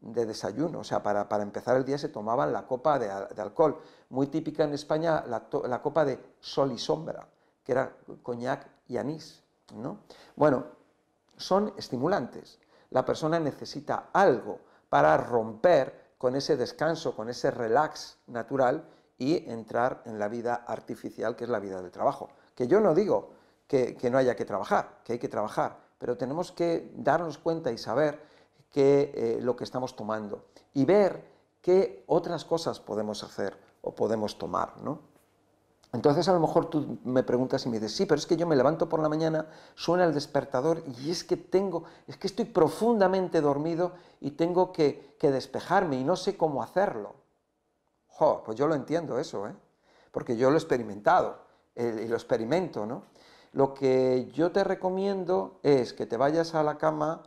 de 0.00 0.26
desayuno, 0.26 0.80
o 0.80 0.84
sea, 0.84 1.02
para, 1.02 1.26
empezar 1.42 1.76
el 1.76 1.86
día 1.86 1.96
se 1.96 2.10
tomaban 2.10 2.52
la 2.52 2.66
copa 2.66 2.98
de, 2.98 3.10
alcohol, 3.10 3.80
muy 4.10 4.26
típica 4.26 4.64
en 4.64 4.74
España 4.74 5.24
la, 5.26 5.80
copa 5.80 6.04
de 6.04 6.22
sol 6.38 6.70
y 6.72 6.78
sombra, 6.78 7.26
que 7.64 7.72
era 7.72 7.96
coñac 8.22 8.68
y 8.88 8.98
anís. 8.98 9.42
¿no? 9.74 10.00
Bueno, 10.36 10.66
son 11.42 11.74
estimulantes. 11.76 12.58
La 12.90 13.04
persona 13.04 13.38
necesita 13.38 14.10
algo 14.12 14.60
para 14.88 15.16
romper 15.16 16.14
con 16.18 16.36
ese 16.36 16.56
descanso, 16.56 17.16
con 17.16 17.28
ese 17.28 17.50
relax 17.50 18.18
natural 18.26 18.84
y 19.18 19.50
entrar 19.50 20.02
en 20.04 20.18
la 20.18 20.28
vida 20.28 20.64
artificial 20.66 21.36
que 21.36 21.44
es 21.44 21.50
la 21.50 21.60
vida 21.60 21.80
del 21.82 21.90
trabajo. 21.90 22.28
Que 22.54 22.66
yo 22.66 22.80
no 22.80 22.94
digo 22.94 23.30
que, 23.66 23.96
no 24.10 24.18
haya 24.18 24.36
que 24.36 24.44
trabajar, 24.44 25.00
que 25.04 25.14
hay 25.14 25.18
que 25.18 25.28
trabajar, 25.28 25.78
pero 25.98 26.16
tenemos 26.16 26.52
que 26.52 26.92
darnos 26.94 27.38
cuenta 27.38 27.72
y 27.72 27.78
saber 27.78 28.20
que, 28.70 29.12
eh, 29.14 29.38
lo 29.40 29.56
que 29.56 29.64
estamos 29.64 29.96
tomando 29.96 30.46
y 30.74 30.84
ver 30.84 31.24
qué 31.60 32.04
otras 32.06 32.44
cosas 32.44 32.80
podemos 32.80 33.22
hacer 33.24 33.56
o 33.80 33.94
podemos 33.94 34.38
tomar. 34.38 34.76
¿no? 34.82 35.00
Entonces 35.92 36.26
a 36.28 36.32
lo 36.32 36.40
mejor 36.40 36.66
tú 36.66 36.98
me 37.04 37.22
preguntas 37.22 37.66
y 37.66 37.68
me 37.68 37.78
dices, 37.78 37.94
sí, 37.94 38.06
pero 38.06 38.18
es 38.18 38.26
que 38.26 38.36
yo 38.36 38.46
me 38.46 38.56
levanto 38.56 38.88
por 38.88 39.00
la 39.00 39.10
mañana, 39.10 39.46
suena 39.74 40.04
el 40.04 40.14
despertador 40.14 40.82
y 40.98 41.10
es 41.10 41.22
que 41.22 41.36
tengo, 41.36 41.84
es 42.06 42.16
que 42.16 42.26
estoy 42.26 42.46
profundamente 42.46 43.40
dormido 43.40 43.92
y 44.20 44.30
tengo 44.32 44.72
que, 44.72 45.16
que 45.18 45.30
despejarme 45.30 45.96
y 45.96 46.04
no 46.04 46.16
sé 46.16 46.36
cómo 46.36 46.62
hacerlo 46.62 47.22
pues 48.44 48.56
yo 48.56 48.66
lo 48.66 48.74
entiendo 48.74 49.18
eso, 49.18 49.46
¿eh? 49.48 49.54
porque 50.10 50.36
yo 50.36 50.50
lo 50.50 50.56
he 50.56 50.58
experimentado 50.58 51.36
y 51.74 52.06
lo 52.06 52.16
experimento, 52.16 52.84
¿no? 52.84 53.04
Lo 53.52 53.74
que 53.74 54.30
yo 54.34 54.52
te 54.52 54.62
recomiendo 54.62 55.58
es 55.62 55.92
que 55.92 56.06
te 56.06 56.16
vayas 56.16 56.54
a 56.54 56.62
la 56.62 56.78
cama 56.78 57.22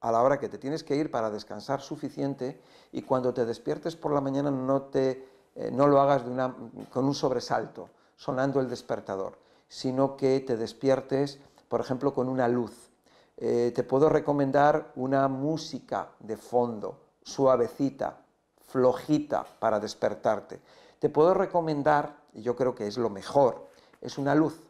a 0.00 0.12
la 0.12 0.22
hora 0.22 0.38
que 0.38 0.48
te 0.48 0.58
tienes 0.58 0.84
que 0.84 0.94
ir 0.94 1.10
para 1.10 1.30
descansar 1.30 1.80
suficiente 1.80 2.60
y 2.92 3.02
cuando 3.02 3.34
te 3.34 3.44
despiertes 3.44 3.96
por 3.96 4.12
la 4.12 4.20
mañana 4.20 4.50
no, 4.50 4.82
te, 4.82 5.26
eh, 5.56 5.70
no 5.72 5.86
lo 5.86 6.00
hagas 6.00 6.24
de 6.24 6.30
una, 6.30 6.54
con 6.92 7.06
un 7.06 7.14
sobresalto, 7.14 7.88
sonando 8.18 8.60
el 8.60 8.68
despertador, 8.68 9.38
sino 9.68 10.16
que 10.16 10.40
te 10.40 10.56
despiertes, 10.56 11.38
por 11.68 11.80
ejemplo, 11.80 12.12
con 12.12 12.28
una 12.28 12.48
luz. 12.48 12.90
Eh, 13.36 13.72
te 13.74 13.84
puedo 13.84 14.08
recomendar 14.08 14.90
una 14.96 15.28
música 15.28 16.10
de 16.18 16.36
fondo, 16.36 16.98
suavecita, 17.22 18.18
flojita 18.66 19.46
para 19.60 19.78
despertarte. 19.78 20.60
Te 20.98 21.08
puedo 21.08 21.32
recomendar, 21.32 22.16
y 22.34 22.42
yo 22.42 22.56
creo 22.56 22.74
que 22.74 22.88
es 22.88 22.98
lo 22.98 23.08
mejor, 23.08 23.68
es 24.00 24.18
una 24.18 24.34
luz. 24.34 24.60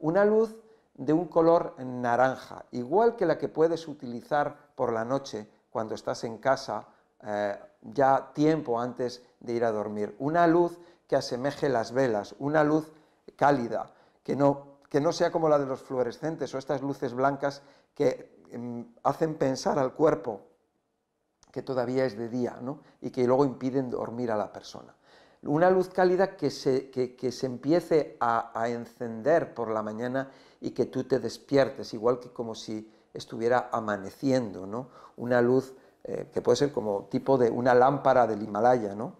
Una 0.00 0.24
luz 0.24 0.56
de 0.94 1.12
un 1.12 1.28
color 1.28 1.74
naranja, 1.78 2.64
igual 2.72 3.14
que 3.14 3.26
la 3.26 3.38
que 3.38 3.48
puedes 3.48 3.86
utilizar 3.86 4.56
por 4.74 4.92
la 4.92 5.04
noche 5.04 5.48
cuando 5.70 5.94
estás 5.94 6.24
en 6.24 6.38
casa 6.38 6.88
eh, 7.24 7.56
ya 7.82 8.32
tiempo 8.34 8.80
antes 8.80 9.22
de 9.38 9.52
ir 9.52 9.64
a 9.64 9.70
dormir. 9.70 10.16
Una 10.18 10.48
luz 10.48 10.76
que 11.12 11.16
asemeje 11.16 11.68
las 11.68 11.92
velas, 11.92 12.34
una 12.38 12.64
luz 12.64 12.90
cálida, 13.36 13.92
que 14.24 14.34
no, 14.34 14.78
que 14.88 14.98
no 14.98 15.12
sea 15.12 15.30
como 15.30 15.46
la 15.46 15.58
de 15.58 15.66
los 15.66 15.82
fluorescentes 15.82 16.54
o 16.54 16.56
estas 16.56 16.80
luces 16.80 17.12
blancas 17.12 17.60
que 17.94 18.40
mm, 18.56 18.80
hacen 19.02 19.34
pensar 19.34 19.78
al 19.78 19.92
cuerpo 19.92 20.40
que 21.50 21.60
todavía 21.60 22.06
es 22.06 22.16
de 22.16 22.30
día 22.30 22.56
¿no? 22.62 22.80
y 23.02 23.10
que 23.10 23.26
luego 23.26 23.44
impiden 23.44 23.90
dormir 23.90 24.30
a 24.30 24.38
la 24.38 24.50
persona. 24.50 24.94
Una 25.42 25.68
luz 25.68 25.90
cálida 25.90 26.34
que 26.34 26.50
se, 26.50 26.88
que, 26.90 27.30
se 27.30 27.44
empiece 27.44 28.16
a, 28.18 28.50
encender 28.68 29.52
por 29.52 29.68
la 29.70 29.82
mañana 29.82 30.30
y 30.62 30.70
que 30.70 30.86
tú 30.86 31.04
te 31.04 31.18
despiertes, 31.18 31.92
igual 31.92 32.20
que 32.20 32.30
como 32.30 32.54
si 32.54 32.90
estuviera 33.12 33.68
amaneciendo, 33.70 34.66
¿no? 34.66 34.88
Una 35.18 35.42
luz 35.42 35.74
eh, 36.04 36.30
que 36.32 36.40
puede 36.40 36.56
ser 36.56 36.72
como 36.72 37.04
tipo 37.10 37.36
de 37.36 37.50
una 37.50 37.74
lámpara 37.74 38.26
del 38.26 38.42
Himalaya, 38.42 38.94
¿no? 38.94 39.16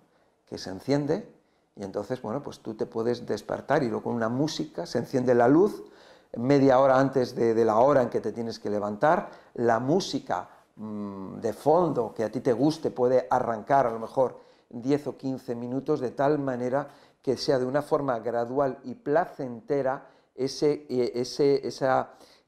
Que 0.47 0.57
se 0.57 0.71
enciende 0.71 1.32
y 1.77 1.85
entonces, 1.85 2.21
bueno, 2.23 2.43
pues 2.43 2.61
tú 2.61 2.75
te 2.75 2.87
puedes 2.87 3.27
despertar 3.27 3.83
y 3.83 3.87
luego 3.87 4.05
con 4.05 4.15
una 4.15 4.29
música 4.29 4.87
se 4.87 4.99
enciende 4.99 5.35
la 5.35 5.49
luz 5.49 5.83
media 6.37 6.79
hora 6.79 6.99
antes 6.99 7.35
de, 7.35 7.55
de 7.55 7.65
la 7.65 7.77
hora 7.79 8.03
en 8.03 8.09
que 8.09 8.21
te 8.21 8.33
tienes 8.33 8.59
que 8.59 8.71
levantar, 8.71 9.31
la 9.55 9.79
música 9.81 10.49
Mm, 10.77 11.39
de 11.39 11.53
fondo 11.53 12.15
que 12.15 12.25
a 12.25 12.33
ti 12.33 12.41
te 12.41 12.55
guste 12.55 12.91
puede 12.91 13.27
arrancar 13.29 13.87
a 13.87 13.91
lo 13.91 13.99
mejor 13.99 14.41
10 14.71 15.09
o 15.09 15.17
15 15.19 15.55
minutos 15.55 16.01
de 16.01 16.13
tal 16.13 16.39
manera 16.39 16.89
que 17.21 17.37
sea 17.37 17.59
de 17.59 17.67
una 17.67 17.83
forma 17.83 18.19
gradual 18.21 18.79
y 18.85 18.95
placentera 18.95 20.07
ese, 20.35 20.87
eh, 20.89 21.13
ese, 21.15 21.61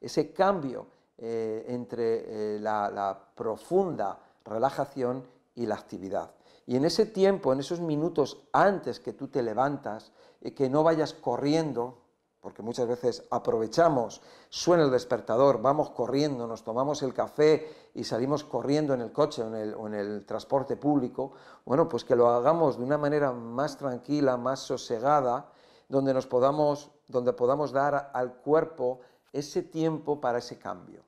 ese 0.00 0.32
cambio 0.32 0.86
eh, 1.18 1.66
entre 1.68 2.56
eh, 2.56 2.58
la, 2.60 3.20
profunda 3.34 4.18
relajación 4.44 5.22
y 5.56 5.66
la 5.66 5.74
actividad. 5.74 6.30
Y 6.66 6.76
en 6.76 6.84
ese 6.84 7.06
tiempo, 7.06 7.52
en 7.52 7.60
esos 7.60 7.80
minutos 7.80 8.42
antes 8.52 9.00
que 9.00 9.12
tú 9.12 9.28
te 9.28 9.42
levantas, 9.42 10.12
que 10.56 10.68
no 10.68 10.82
vayas 10.82 11.14
corriendo, 11.14 12.04
porque 12.44 12.62
muchas 12.62 12.86
veces 12.86 13.24
aprovechamos, 13.30 14.20
suena 14.50 14.84
el 14.84 14.90
despertador, 14.90 15.62
vamos 15.62 15.88
corriendo, 15.90 16.46
nos 16.46 16.62
tomamos 16.62 17.02
el 17.02 17.14
café 17.14 17.90
y 17.94 18.04
salimos 18.04 18.44
corriendo 18.44 18.92
en 18.92 19.00
el 19.00 19.12
coche 19.12 19.42
o 19.42 19.86
en 19.86 19.94
el, 19.94 20.26
transporte 20.26 20.76
público, 20.76 21.32
bueno, 21.64 21.88
pues 21.88 22.04
que 22.04 22.14
lo 22.14 22.28
hagamos 22.28 22.76
de 22.76 22.84
una 22.84 22.98
manera 22.98 23.32
más 23.32 23.78
tranquila, 23.78 24.36
más 24.36 24.60
sosegada, 24.60 25.50
donde, 25.88 26.12
nos 26.12 26.26
podamos, 26.26 26.90
donde 27.08 27.32
podamos 27.32 27.72
dar 27.72 28.10
al 28.12 28.34
cuerpo 28.34 29.00
ese 29.32 29.62
tiempo 29.62 30.20
para 30.20 30.38
ese 30.38 30.58
cambio. 30.58 31.02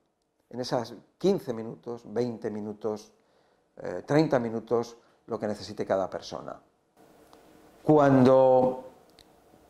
En 0.49 0.59
esas 0.59 0.95
15 1.19 1.53
minutos, 1.53 2.01
20 2.05 2.49
minutos, 2.49 3.11
30 4.07 4.37
eh, 4.37 4.39
minutos, 4.39 4.97
lo 5.27 5.39
que 5.39 5.47
necesite 5.47 5.85
cada 5.85 6.09
persona. 6.09 6.59
Cuando 7.83 8.87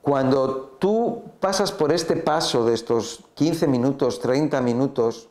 cuando 0.07 0.77
tú 0.79 1.21
pasas 1.41 1.73
por 1.73 1.91
este 1.91 2.15
paso 2.15 2.63
de 2.63 2.75
estos 2.75 3.25
15 3.33 3.67
minutos, 3.67 4.21
30 4.21 4.61
minutos 4.61 5.27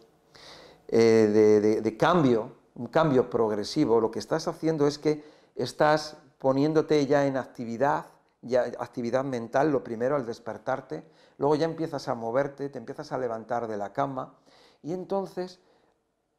eh, 0.89 1.81
de, 1.83 1.97
cambio, 1.97 2.53
un 2.75 2.89
cambio 2.89 3.31
progresivo, 3.31 4.03
lo 4.03 4.11
que 4.11 4.19
estás 4.19 4.49
haciendo 4.49 4.87
es 4.87 4.99
que 4.99 5.25
estás 5.55 6.19
poniéndote 6.37 7.07
ya 7.07 7.25
en 7.25 7.39
actividad, 7.39 8.05
ya 8.43 8.65
actividad 8.79 9.25
mental, 9.25 9.73
lo 9.73 9.83
primero 9.83 10.15
al 10.15 10.27
despertarte, 10.27 11.05
luego 11.39 11.55
ya 11.55 11.65
empiezas 11.65 12.07
a 12.09 12.15
moverte, 12.15 12.69
te 12.69 12.77
empiezas 12.77 13.13
a 13.13 13.19
levantar 13.19 13.69
de 13.69 13.79
la 13.79 13.95
cama 13.95 14.35
y 14.83 14.93
entonces 14.93 15.59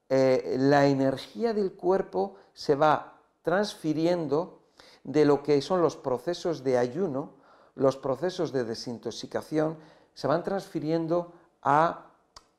eh, 0.10 0.58
la 0.60 0.86
energía 0.86 1.56
del 1.56 1.74
cuerpo 1.74 2.36
se 2.54 2.76
va 2.76 3.17
transfiriendo 3.48 4.60
de 5.06 5.24
lo 5.24 5.42
que 5.42 5.62
son 5.62 5.82
los 5.82 5.96
procesos 5.96 6.66
de 6.66 6.78
ayuno 6.78 7.38
los 7.78 7.96
procesos 7.96 8.52
de 8.52 8.66
desintoxicación 8.66 9.78
se 10.14 10.28
van 10.28 10.44
transfiriendo 10.44 11.32
a, 11.62 12.04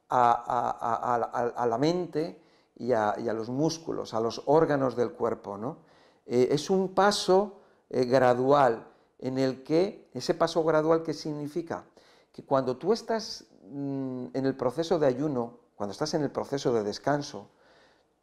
la 0.08 1.78
mente 1.78 2.40
y, 2.76 2.92
a, 2.92 3.16
los 3.34 3.48
músculos, 3.50 4.14
a 4.14 4.20
los 4.20 4.42
órganos 4.46 4.96
del 4.96 5.12
cuerpo. 5.12 5.58
¿no? 5.58 5.78
Eh, 6.24 6.48
es 6.52 6.70
un 6.70 6.94
paso 6.94 7.58
eh, 7.90 8.04
gradual 8.04 8.86
en 9.18 9.38
el 9.38 9.64
que, 9.64 10.08
ese 10.14 10.34
paso 10.34 10.62
gradual, 10.62 11.02
¿qué 11.02 11.12
significa? 11.12 11.84
Que 12.32 12.44
cuando 12.44 12.76
tú 12.76 12.92
estás 12.92 13.44
mm, 13.68 14.26
en 14.32 14.46
el 14.46 14.54
proceso 14.54 15.00
de 15.00 15.08
ayuno, 15.08 15.58
cuando 15.74 15.90
estás 15.90 16.14
en 16.14 16.22
el 16.22 16.30
proceso 16.30 16.72
de 16.72 16.84
descanso, 16.84 17.48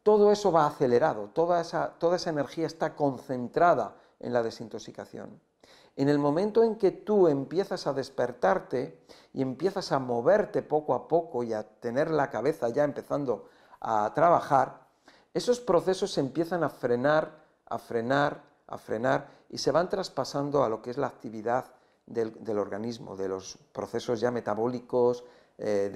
todo 0.06 0.30
eso 0.30 0.52
va 0.52 0.68
acelerado, 0.68 1.30
toda 1.34 1.60
esa, 1.60 1.94
toda 1.98 2.14
esa 2.14 2.30
energía 2.30 2.68
está 2.68 2.94
concentrada 2.94 3.96
en 4.20 4.32
la 4.32 4.44
desintoxicación. 4.44 5.40
En 5.96 6.08
el 6.08 6.20
momento 6.20 6.62
en 6.62 6.76
que 6.76 6.92
tú 6.92 7.26
empiezas 7.26 7.88
a 7.88 7.92
despertarte 7.92 9.00
y 9.32 9.42
empiezas 9.42 9.90
a 9.90 9.98
moverte 9.98 10.62
poco 10.62 10.94
a 10.94 11.08
poco 11.08 11.42
y 11.42 11.52
a 11.52 11.64
tener 11.64 12.08
la 12.08 12.30
cabeza 12.30 12.68
ya 12.68 12.84
empezando 12.84 13.48
a 13.80 14.12
trabajar, 14.14 14.86
esos 15.34 15.58
procesos 15.58 16.12
se 16.12 16.20
empiezan 16.20 16.62
a 16.62 16.68
frenar, 16.68 17.42
a 17.66 17.76
frenar, 17.76 18.44
a 18.68 18.78
frenar 18.78 19.26
y 19.50 19.58
se 19.58 19.72
van 19.72 19.88
traspasando 19.88 20.62
a 20.62 20.68
lo 20.68 20.82
que 20.82 20.90
es 20.90 20.98
la 20.98 21.08
actividad 21.08 21.64
del, 22.06 22.58
organismo, 22.60 23.16
de 23.16 23.26
los 23.26 23.58
procesos 23.72 24.20
ya 24.20 24.30
metabólicos, 24.30 25.24
eh, 25.58 25.90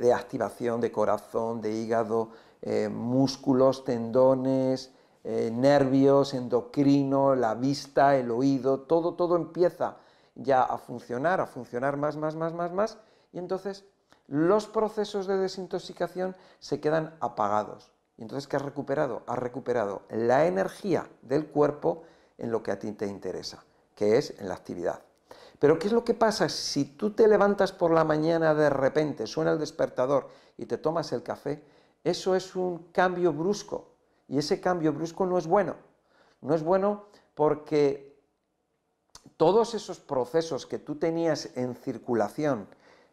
de, 0.00 0.12
activación 0.12 0.80
de 0.80 0.92
corazón, 0.92 1.60
de 1.60 1.72
hígado, 1.72 2.30
eh, 2.62 2.88
músculos, 2.88 3.84
tendones, 3.84 4.92
nervios, 5.24 6.34
endocrino, 6.34 7.36
la 7.36 7.54
vista, 7.54 8.16
el 8.16 8.32
oído, 8.32 8.80
todo, 8.80 9.14
todo 9.14 9.36
empieza 9.36 9.98
ya 10.34 10.62
a 10.62 10.78
funcionar, 10.78 11.40
a 11.40 11.46
funcionar 11.46 11.96
más, 11.96 12.16
más, 12.16 12.34
más, 12.34 12.52
más, 12.54 12.72
más, 12.72 12.98
y 13.32 13.38
entonces 13.38 13.84
los 14.26 14.66
procesos 14.66 15.26
de 15.26 15.36
desintoxicación 15.36 16.34
se 16.58 16.80
quedan 16.80 17.14
apagados. 17.20 17.92
Y 18.16 18.22
entonces, 18.22 18.46
¿qué 18.48 18.56
has 18.56 18.62
recuperado? 18.62 19.22
Has 19.26 19.38
recuperado 19.38 20.02
la 20.10 20.46
energía 20.46 21.08
del 21.22 21.46
cuerpo 21.46 22.04
en 22.38 22.50
lo 22.50 22.62
que 22.62 22.70
a 22.70 22.78
ti 22.78 22.92
te 22.92 23.06
interesa, 23.06 23.64
que 23.94 24.18
es 24.18 24.38
en 24.38 24.48
la 24.48 24.54
actividad. 24.54 25.02
Pero 25.58 25.78
¿qué 25.78 25.86
es 25.86 25.92
lo 25.92 26.04
que 26.04 26.14
pasa 26.14 26.48
si 26.48 26.84
tú 26.84 27.12
te 27.12 27.28
levantas 27.28 27.72
por 27.72 27.92
la 27.92 28.04
mañana 28.04 28.54
de 28.54 28.70
repente, 28.70 29.26
suena 29.26 29.52
el 29.52 29.58
despertador 29.58 30.28
y 30.56 30.66
te 30.66 30.78
tomas 30.78 31.12
el 31.12 31.22
café? 31.22 31.62
Eso 32.04 32.34
es 32.34 32.56
un 32.56 32.90
cambio 32.92 33.32
brusco 33.32 33.92
y 34.28 34.38
ese 34.38 34.60
cambio 34.60 34.92
brusco 34.92 35.26
no 35.26 35.38
es 35.38 35.46
bueno. 35.46 35.76
No 36.40 36.54
es 36.54 36.62
bueno 36.62 37.04
porque 37.34 38.12
todos 39.36 39.74
esos 39.74 40.00
procesos 40.00 40.66
que 40.66 40.78
tú 40.78 40.96
tenías 40.96 41.50
en 41.56 41.74
circulación, 41.76 42.66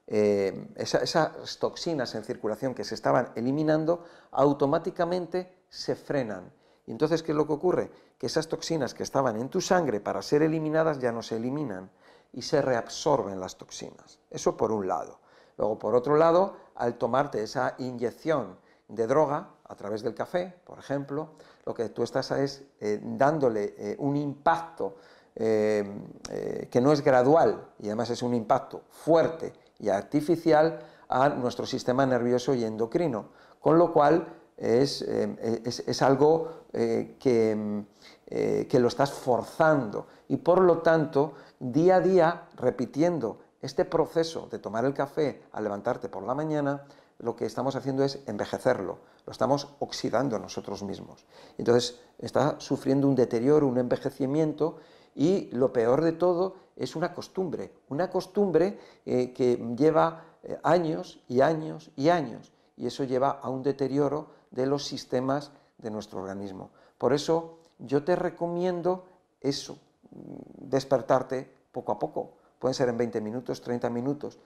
eh, 0.07 0.67
esas 0.75 1.57
toxinas 1.59 2.15
en 2.15 2.23
circulación 2.23 2.73
que 2.73 2.83
se 2.83 2.95
estaban 2.95 3.31
eliminando, 3.35 4.03
automáticamente 4.31 5.63
se 5.69 5.95
frenan. 5.95 6.51
Y 6.87 6.91
entonces, 6.91 7.21
¿qué 7.21 7.31
es 7.33 7.37
lo 7.37 7.45
que 7.45 7.53
ocurre? 7.53 7.91
Que 8.17 8.25
esas 8.25 8.47
toxinas 8.47 8.95
que 8.95 9.03
estaban 9.03 9.39
en 9.39 9.49
tu 9.49 9.61
sangre 9.61 9.99
para 9.99 10.23
ser 10.23 10.41
eliminadas 10.41 10.99
ya 10.99 11.11
no 11.11 11.21
se 11.21 11.35
eliminan 11.35 11.91
y 12.33 12.41
se 12.41 12.61
reabsorben 12.61 13.39
las 13.39 13.57
toxinas. 13.57 14.19
Eso 14.31 14.57
por 14.57 14.71
un 14.71 14.87
lado. 14.87 15.19
Luego, 15.57 15.77
por 15.77 15.93
otro 15.93 16.15
lado, 16.15 16.55
al 16.75 16.97
tomarte 16.97 17.43
esa 17.43 17.75
inyección 17.77 18.57
de 18.89 19.07
droga 19.07 19.49
a 19.65 19.75
través 19.75 20.01
del 20.01 20.15
café, 20.15 20.53
por 20.65 20.79
ejemplo, 20.79 21.29
lo 21.65 21.73
que 21.73 21.89
tú 21.89 22.03
estás 22.03 22.31
es 22.31 22.63
eh, 22.81 22.99
dándole 23.01 23.75
eh, 23.77 23.95
un 23.99 24.17
impacto 24.17 24.95
eh, 25.35 26.67
que 26.69 26.81
no 26.81 26.91
es 26.91 27.01
gradual 27.01 27.69
y 27.79 27.87
además 27.87 28.09
es 28.09 28.23
un 28.23 28.33
impacto 28.33 28.81
fuerte 28.89 29.53
y 29.77 29.87
artificial 29.89 30.79
a 31.07 31.29
nuestro 31.29 31.65
sistema 31.65 32.05
nervioso 32.05 32.53
y 32.53 32.65
endocrino, 32.65 33.29
con 33.59 33.77
lo 33.77 33.93
cual 33.93 34.27
es, 34.57 35.01
es 35.01 36.01
algo 36.01 36.49
que, 36.71 37.85
que 38.27 38.79
lo 38.79 38.87
estás 38.89 39.11
forzando. 39.11 40.07
Y 40.27 40.37
por 40.37 40.59
lo 40.59 40.79
tanto 40.79 41.33
día 41.59 41.95
a 41.95 41.99
día 42.01 42.47
repitiendo 42.57 43.39
este 43.61 43.85
proceso 43.85 44.47
de 44.51 44.59
tomar 44.59 44.85
el 44.85 44.93
café 44.93 45.43
al 45.53 45.63
levantarte 45.63 46.09
por 46.09 46.23
la 46.23 46.35
mañana, 46.35 46.83
lo 47.19 47.35
que 47.35 47.45
estamos 47.45 47.75
haciendo 47.75 48.03
es 48.03 48.19
envejecerlo, 48.25 48.99
lo 49.25 49.31
estamos 49.31 49.67
oxidando 49.79 50.39
nosotros 50.39 50.83
mismos. 50.83 51.25
Entonces 51.57 51.99
está 52.17 52.59
sufriendo 52.59 53.07
un 53.07 53.15
deterioro, 53.15 53.67
un 53.67 53.77
envejecimiento 53.77 54.77
y 55.15 55.49
lo 55.51 55.71
peor 55.73 56.01
de 56.01 56.13
todo 56.13 56.55
es 56.75 56.95
una 56.95 57.13
costumbre, 57.13 57.71
una 57.89 58.09
costumbre 58.09 58.79
eh, 59.05 59.33
que 59.33 59.57
lleva 59.77 60.23
eh, 60.43 60.57
años 60.63 61.21
y 61.27 61.41
años 61.41 61.91
y 61.97 62.09
años 62.09 62.53
y 62.77 62.87
eso 62.87 63.03
lleva 63.03 63.31
a 63.31 63.49
un 63.49 63.61
deterioro 63.61 64.27
de 64.51 64.65
los 64.65 64.85
sistemas 64.85 65.51
de 65.77 65.91
nuestro 65.91 66.21
organismo. 66.21 66.71
Por 66.97 67.13
eso 67.13 67.59
yo 67.79 68.03
te 68.03 68.15
recomiendo 68.15 69.05
eso, 69.41 69.77
despertarte 70.11 71.51
poco 71.71 71.91
a 71.91 71.99
poco. 71.99 72.31
Pueden 72.57 72.73
ser 72.73 72.89
en 72.89 72.97
20 72.97 73.21
minutos, 73.21 73.61
30 73.61 73.89
minutos. 73.89 74.39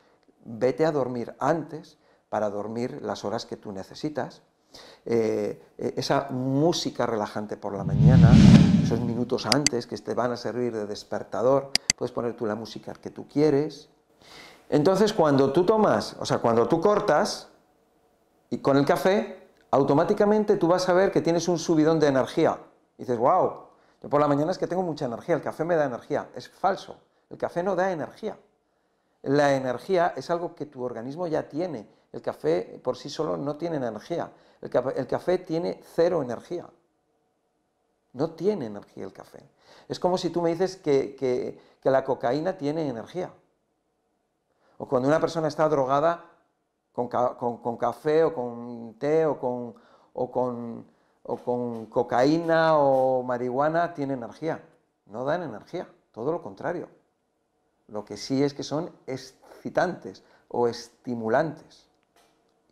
Vete 0.46 0.86
a 0.86 0.92
dormir 0.92 1.36
antes 1.40 1.98
para 2.34 2.50
dormir 2.50 3.00
las 3.04 3.26
horas 3.26 3.46
que 3.46 3.58
tú 3.58 3.72
necesitas. 3.72 4.42
Eh, 5.06 5.62
eh, 5.78 5.94
esa 5.98 6.30
música 6.32 7.06
relajante 7.06 7.58
por 7.58 7.78
la 7.78 7.84
mañana, 7.84 8.32
esos 8.82 9.02
minutos 9.02 9.46
antes 9.46 9.86
que 9.86 9.96
te 10.00 10.16
van 10.16 10.32
a 10.32 10.36
servir 10.36 10.74
de 10.74 10.88
despertador, 10.88 11.70
puedes 11.96 12.12
poner 12.12 12.36
tú 12.36 12.48
la 12.48 12.56
música 12.56 12.92
que 12.94 13.12
tú 13.12 13.28
quieres. 13.28 13.88
Entonces, 14.68 15.14
cuando 15.14 15.54
tú 15.54 15.64
tomas, 15.64 16.16
o 16.20 16.26
sea, 16.26 16.40
cuando 16.40 16.68
tú 16.68 16.82
cortas 16.82 17.50
y 18.50 18.58
con 18.58 18.78
el 18.78 18.86
café, 18.86 19.50
automáticamente 19.70 20.56
tú 20.56 20.68
vas 20.68 20.90
a 20.90 20.94
ver 20.94 21.12
que 21.12 21.22
tienes 21.22 21.48
un 21.48 21.60
subidón 21.60 22.00
de 22.00 22.08
energía. 22.08 22.58
Y 22.98 23.04
dices, 23.04 23.20
wow, 23.20 23.68
por 24.10 24.20
la 24.20 24.28
mañana 24.28 24.54
es 24.54 24.58
que 24.58 24.66
tengo 24.66 24.82
mucha 24.82 25.06
energía, 25.06 25.36
el 25.36 25.42
café 25.44 25.66
me 25.66 25.76
da 25.76 25.86
energía. 25.86 26.30
Es 26.34 26.50
falso, 26.50 26.98
el 27.30 27.38
café 27.38 27.62
no 27.62 27.76
da 27.76 27.92
energía. 27.92 28.36
La 29.24 29.56
energía 29.56 30.14
es 30.16 30.30
algo 30.30 30.56
que 30.56 30.66
tu 30.66 30.84
organismo 30.84 31.28
ya 31.28 31.48
tiene. 31.50 31.88
El 32.12 32.22
café 32.22 32.80
por 32.84 32.98
sí 32.98 33.10
solo 33.10 33.38
no 33.38 33.56
tiene 33.56 33.78
energía. 33.78 34.32
El 34.62 34.70
café, 34.70 35.38
tiene 35.40 35.82
cero 35.96 36.22
energía. 36.22 36.68
No 38.14 38.32
tiene 38.32 38.68
energía 38.68 39.04
el 39.04 39.14
café. 39.14 39.40
Es 39.90 40.00
como 40.00 40.18
si 40.18 40.30
tú 40.30 40.42
me 40.42 40.52
dices 40.52 40.78
que, 40.78 41.60
la 41.84 42.04
cocaína 42.04 42.58
tiene 42.58 42.88
energía. 42.88 43.34
O 44.78 44.88
cuando 44.88 45.08
una 45.08 45.20
persona 45.20 45.48
está 45.48 45.68
drogada 45.68 46.26
con, 46.92 47.08
café 47.78 48.24
o 48.24 48.34
con 48.34 48.96
té 49.00 49.26
o 49.26 49.40
con, 49.40 49.76
o 50.14 50.32
con 50.32 50.86
o 51.24 51.38
con 51.38 51.86
cocaína 51.88 52.78
o 52.78 53.24
marihuana 53.24 53.94
tiene 53.94 54.14
energía. 54.14 54.62
No 55.06 55.24
dan 55.24 55.44
energía, 55.44 55.88
todo 56.12 56.32
lo 56.32 56.42
contrario. 56.42 56.88
Lo 57.94 58.04
que 58.04 58.18
sí 58.18 58.44
es 58.44 58.54
que 58.54 58.64
son 58.64 58.92
excitantes 59.06 60.24
o 60.48 60.68
estimulantes. 60.68 61.86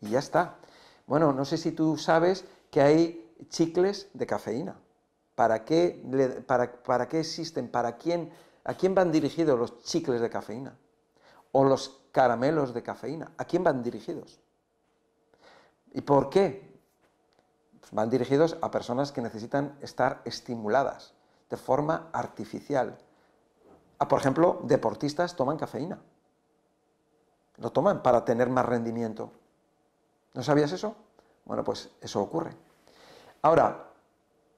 Y 0.02 0.10
ya 0.10 0.20
está. 0.20 0.58
Bueno, 1.06 1.32
no 1.32 1.46
sé 1.46 1.58
si 1.58 1.72
tú 1.72 1.96
sabes 1.96 2.44
que 2.72 2.82
hay 2.82 3.34
chicles 3.50 4.10
de 4.14 4.26
cafeína. 4.26 4.76
¿Para 5.36 5.64
qué, 5.64 6.44
para, 6.48 7.08
qué 7.08 7.20
existen? 7.20 7.70
¿Para 7.70 7.98
quién, 7.98 8.32
¿A 8.64 8.74
quién 8.74 8.96
van 8.96 9.12
dirigidos 9.12 9.60
los 9.60 9.84
chicles 9.84 10.22
de 10.22 10.30
cafeína? 10.30 10.76
¿O 11.52 11.64
los 11.64 12.02
caramelos 12.12 12.74
de 12.74 12.82
cafeína? 12.82 13.32
¿A 13.38 13.46
quién 13.46 13.64
van 13.64 13.84
dirigidos? 13.84 14.40
¿Y 15.94 16.02
por 16.02 16.32
qué? 16.32 16.72
van 17.92 18.10
dirigidos 18.10 18.58
a 18.62 18.72
personas 18.72 19.12
que 19.12 19.22
necesitan 19.22 19.78
estar 19.82 20.22
estimuladas 20.24 21.14
de 21.50 21.58
forma 21.58 22.10
artificial. 22.14 22.98
Ah, 24.02 24.08
por 24.08 24.20
ejemplo, 24.20 24.62
deportistas 24.64 25.36
toman 25.36 25.58
cafeína. 25.58 26.00
Lo 27.58 27.72
toman 27.72 28.02
para 28.02 28.26
tener 28.26 28.50
más 28.50 28.66
rendimiento. 28.66 29.30
¿No 30.34 30.42
sabías 30.42 30.72
eso? 30.72 30.96
Bueno, 31.46 31.64
pues 31.64 31.92
eso 32.02 32.20
ocurre. 32.20 32.50
Ahora, 33.44 33.92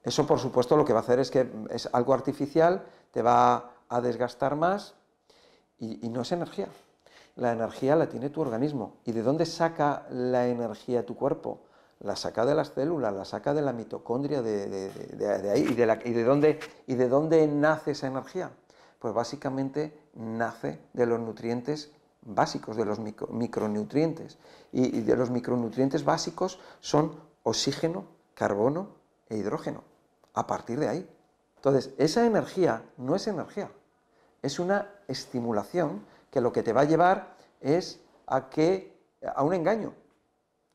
eso 0.02 0.26
por 0.26 0.38
supuesto 0.38 0.78
lo 0.78 0.86
que 0.86 0.94
va 0.94 1.00
a 1.00 1.02
hacer 1.02 1.18
es 1.18 1.30
que 1.30 1.46
es 1.68 1.90
algo 1.92 2.14
artificial, 2.14 2.86
te 3.10 3.20
va 3.20 3.72
a 3.90 4.00
desgastar 4.00 4.56
más 4.56 4.94
y, 5.78 6.08
no 6.08 6.22
es 6.22 6.32
energía. 6.32 6.68
La 7.36 7.52
energía 7.52 7.96
la 7.96 8.08
tiene 8.08 8.30
tu 8.30 8.40
organismo. 8.40 8.96
¿Y 9.04 9.12
de 9.12 9.22
dónde 9.22 9.44
saca 9.44 10.06
la 10.08 10.46
energía 10.46 11.04
tu 11.04 11.16
cuerpo? 11.16 11.60
la 12.00 12.16
saca 12.16 12.44
de 12.44 12.54
las 12.54 12.68
células, 12.68 13.14
la 13.14 13.24
saca 13.24 13.54
de 13.54 13.62
la 13.62 13.72
mitocondria, 13.72 14.42
de, 14.42 15.50
ahí, 15.50 15.66
y 16.86 16.94
de 16.94 17.08
dónde 17.08 17.46
nace 17.46 17.92
esa 17.92 18.08
energía. 18.08 18.50
Pues 19.04 19.12
básicamente 19.12 19.92
nace 20.14 20.80
de 20.94 21.04
los 21.04 21.20
nutrientes 21.20 21.92
básicos, 22.22 22.74
de 22.74 22.86
los 22.86 22.98
micronutrientes. 22.98 24.38
Y, 24.72 25.02
de 25.02 25.14
los 25.14 25.28
micronutrientes 25.28 26.06
básicos 26.06 26.58
son 26.80 27.14
oxígeno, 27.42 28.06
carbono 28.32 28.94
e 29.28 29.36
hidrógeno. 29.36 29.84
A 30.32 30.46
partir 30.46 30.80
de 30.80 30.88
ahí. 30.88 31.10
Entonces, 31.56 31.90
esa 31.98 32.24
energía 32.24 32.82
no 32.96 33.14
es 33.14 33.26
energía, 33.26 33.70
es 34.40 34.58
una 34.58 34.88
estimulación 35.06 36.02
que 36.30 36.40
lo 36.40 36.50
que 36.50 36.62
te 36.62 36.72
va 36.72 36.80
a 36.80 36.84
llevar 36.84 37.36
es 37.60 38.00
a 38.26 38.48
que 38.48 38.96
a 39.36 39.42
un 39.42 39.52
engaño, 39.52 39.92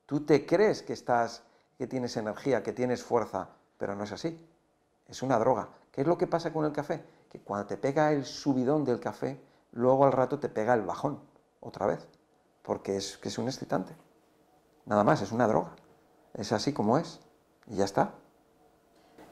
Tú 0.05 0.19
te 0.19 0.45
crees 0.45 0.83
que 0.83 0.93
estás, 0.93 1.41
que 1.79 1.87
tienes 1.87 2.15
energía, 2.15 2.61
que 2.61 2.73
tienes 2.73 3.01
fuerza, 3.01 3.49
pero 3.79 3.95
no 3.95 4.03
es 4.03 4.11
así. 4.11 4.39
Es 5.07 5.23
una 5.23 5.39
droga. 5.39 5.69
¿Qué 5.91 6.01
es 6.01 6.07
lo 6.07 6.15
que 6.15 6.27
pasa 6.27 6.53
con 6.53 6.65
el 6.65 6.71
café? 6.71 7.03
Que 7.29 7.39
cuando 7.39 7.67
te 7.67 7.77
pega 7.77 8.11
el 8.11 8.25
subidón 8.25 8.83
del 8.83 8.99
café, 8.99 9.41
luego 9.71 10.05
al 10.05 10.11
rato 10.11 10.39
te 10.39 10.49
pega 10.49 10.73
el 10.73 10.81
bajón, 10.81 11.19
otra 11.59 11.85
vez, 11.85 12.07
porque 12.63 12.97
es 12.97 13.17
que 13.17 13.29
es 13.29 13.37
un 13.37 13.47
excitante. 13.47 13.95
Nada 14.85 15.03
más, 15.03 15.21
es 15.21 15.31
una 15.31 15.47
droga. 15.47 15.71
Es 16.33 16.51
así 16.51 16.73
como 16.73 16.97
es. 16.97 17.19
Y 17.67 17.75
ya 17.75 17.85
está. 17.85 18.13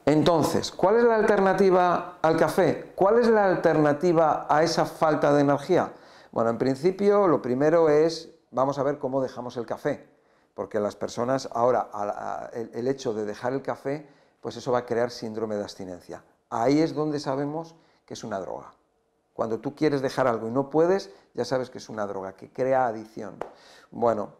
Entonces, 0.06 0.70
¿cuál 0.70 0.96
es 0.96 1.04
la 1.04 1.16
alternativa 1.16 2.18
al 2.22 2.36
café? 2.36 2.92
¿Cuál 2.94 3.18
es 3.18 3.28
la 3.28 3.46
alternativa 3.46 4.46
a 4.48 4.62
esa 4.62 4.86
falta 4.86 5.32
de 5.34 5.42
energía? 5.42 5.92
Bueno, 6.30 6.50
en 6.50 6.58
principio 6.58 7.26
lo 7.26 7.42
primero 7.42 7.88
es, 7.88 8.30
vamos 8.50 8.78
a 8.78 8.82
ver 8.82 8.98
cómo 8.98 9.20
dejamos 9.20 9.56
el 9.56 9.66
café 9.66 10.08
porque 10.58 10.80
las 10.80 10.96
personas 10.96 11.48
ahora, 11.52 12.50
el, 12.52 12.88
hecho 12.88 13.14
de 13.14 13.24
dejar 13.24 13.52
el 13.52 13.62
café, 13.62 14.08
pues 14.40 14.56
eso 14.56 14.72
va 14.72 14.78
a 14.78 14.86
crear 14.86 15.12
síndrome 15.12 15.54
de 15.54 15.62
abstinencia. 15.62 16.24
Ahí 16.50 16.80
es 16.80 16.96
donde 16.96 17.20
sabemos 17.20 17.76
que 18.08 18.14
es 18.14 18.24
una 18.24 18.40
droga. 18.40 18.72
Cuando 19.34 19.60
tú 19.60 19.74
quieres 19.74 20.00
dejar 20.00 20.26
algo 20.26 20.48
y 20.48 20.50
no 20.50 20.70
puedes, 20.70 21.10
ya 21.34 21.44
sabes 21.44 21.68
que 21.68 21.76
es 21.76 21.90
una 21.90 22.06
droga, 22.06 22.32
que 22.32 22.50
crea 22.50 22.86
adicción. 22.86 23.36
Bueno, 23.90 24.30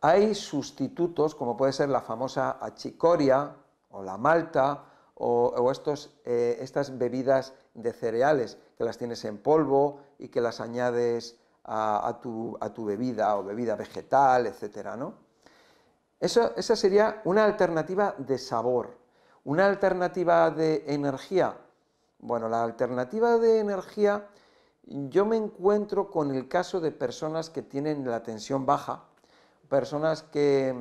hay 0.00 0.34
sustitutos, 0.34 1.36
como 1.36 1.56
puede 1.56 1.72
ser 1.72 1.88
la 1.88 2.00
famosa 2.00 2.58
achicoria 2.60 3.54
o 3.90 4.02
la 4.02 4.16
malta 4.18 4.82
o, 5.14 5.70
estos, 5.70 6.10
eh, 6.24 6.58
estas 6.60 6.98
bebidas 6.98 7.54
de 7.74 7.92
cereales 7.92 8.58
que 8.76 8.82
las 8.82 8.98
tienes 8.98 9.24
en 9.24 9.38
polvo 9.38 10.00
y 10.18 10.26
que 10.26 10.40
las 10.40 10.60
añades 10.60 11.38
a, 11.62 12.18
tu, 12.20 12.58
bebida 12.84 13.36
o 13.36 13.44
bebida 13.44 13.76
vegetal, 13.76 14.48
etcétera, 14.48 14.96
¿no? 14.96 15.14
Esa 16.18 16.76
sería 16.76 17.22
una 17.24 17.44
alternativa 17.44 18.16
de 18.18 18.36
sabor. 18.36 18.96
Una 19.44 19.66
alternativa 19.66 20.50
de 20.50 20.84
energía. 20.88 21.56
Bueno, 22.22 22.48
la 22.48 22.62
alternativa 22.62 23.36
de 23.36 23.58
energía 23.58 24.28
yo 24.84 25.26
me 25.26 25.36
encuentro 25.36 26.08
con 26.08 26.32
el 26.32 26.46
caso 26.46 26.80
de 26.80 26.92
personas 26.92 27.50
que 27.50 27.62
tienen 27.62 28.08
la 28.08 28.22
tensión 28.22 28.64
baja, 28.64 29.02
personas 29.68 30.22
que, 30.22 30.72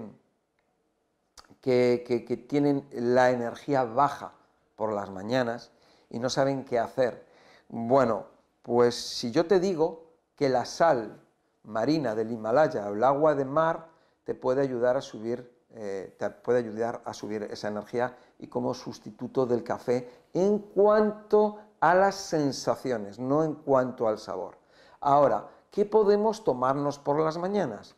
que, 1.60 2.46
tienen 2.48 2.88
la 2.92 3.32
energía 3.32 3.84
baja 3.86 4.34
por 4.76 4.94
las 4.94 5.10
mañanas 5.10 5.72
y 6.12 6.20
no 6.20 6.30
saben 6.30 6.64
qué 6.64 6.78
hacer. 6.78 7.26
Bueno, 7.70 8.28
pues 8.62 8.94
si 8.94 9.32
yo 9.32 9.48
te 9.48 9.60
digo 9.60 10.12
que 10.36 10.48
la 10.48 10.66
sal 10.66 11.20
marina 11.64 12.14
del 12.14 12.32
Himalaya 12.32 12.88
o 12.88 12.94
el 12.94 13.04
agua 13.04 13.34
de 13.34 13.46
mar 13.46 13.88
te 14.26 14.36
puede 14.36 14.62
ayudar 14.62 14.96
a 14.96 15.02
subir, 15.02 15.52
eh, 15.74 16.16
te 16.18 16.30
puede 16.30 16.60
ayudar 16.60 17.02
a 17.06 17.14
subir 17.14 17.44
esa 17.44 17.70
energía 17.70 18.16
y 18.40 18.48
como 18.48 18.74
sustituto 18.74 19.46
del 19.46 19.64
café 19.64 20.10
en 20.34 20.60
cuanto 20.60 21.60
a 21.80 21.96
las 21.96 22.16
sensaciones, 22.16 23.20
no 23.20 23.44
en 23.44 23.56
cuanto 23.56 24.08
al 24.08 24.20
sabor. 24.20 24.58
Ahora, 25.00 25.48
¿qué 25.72 25.86
podemos 25.86 26.44
tomarnos 26.44 27.00
por 27.00 27.20
las 27.20 27.38
mañanas? 27.38 27.96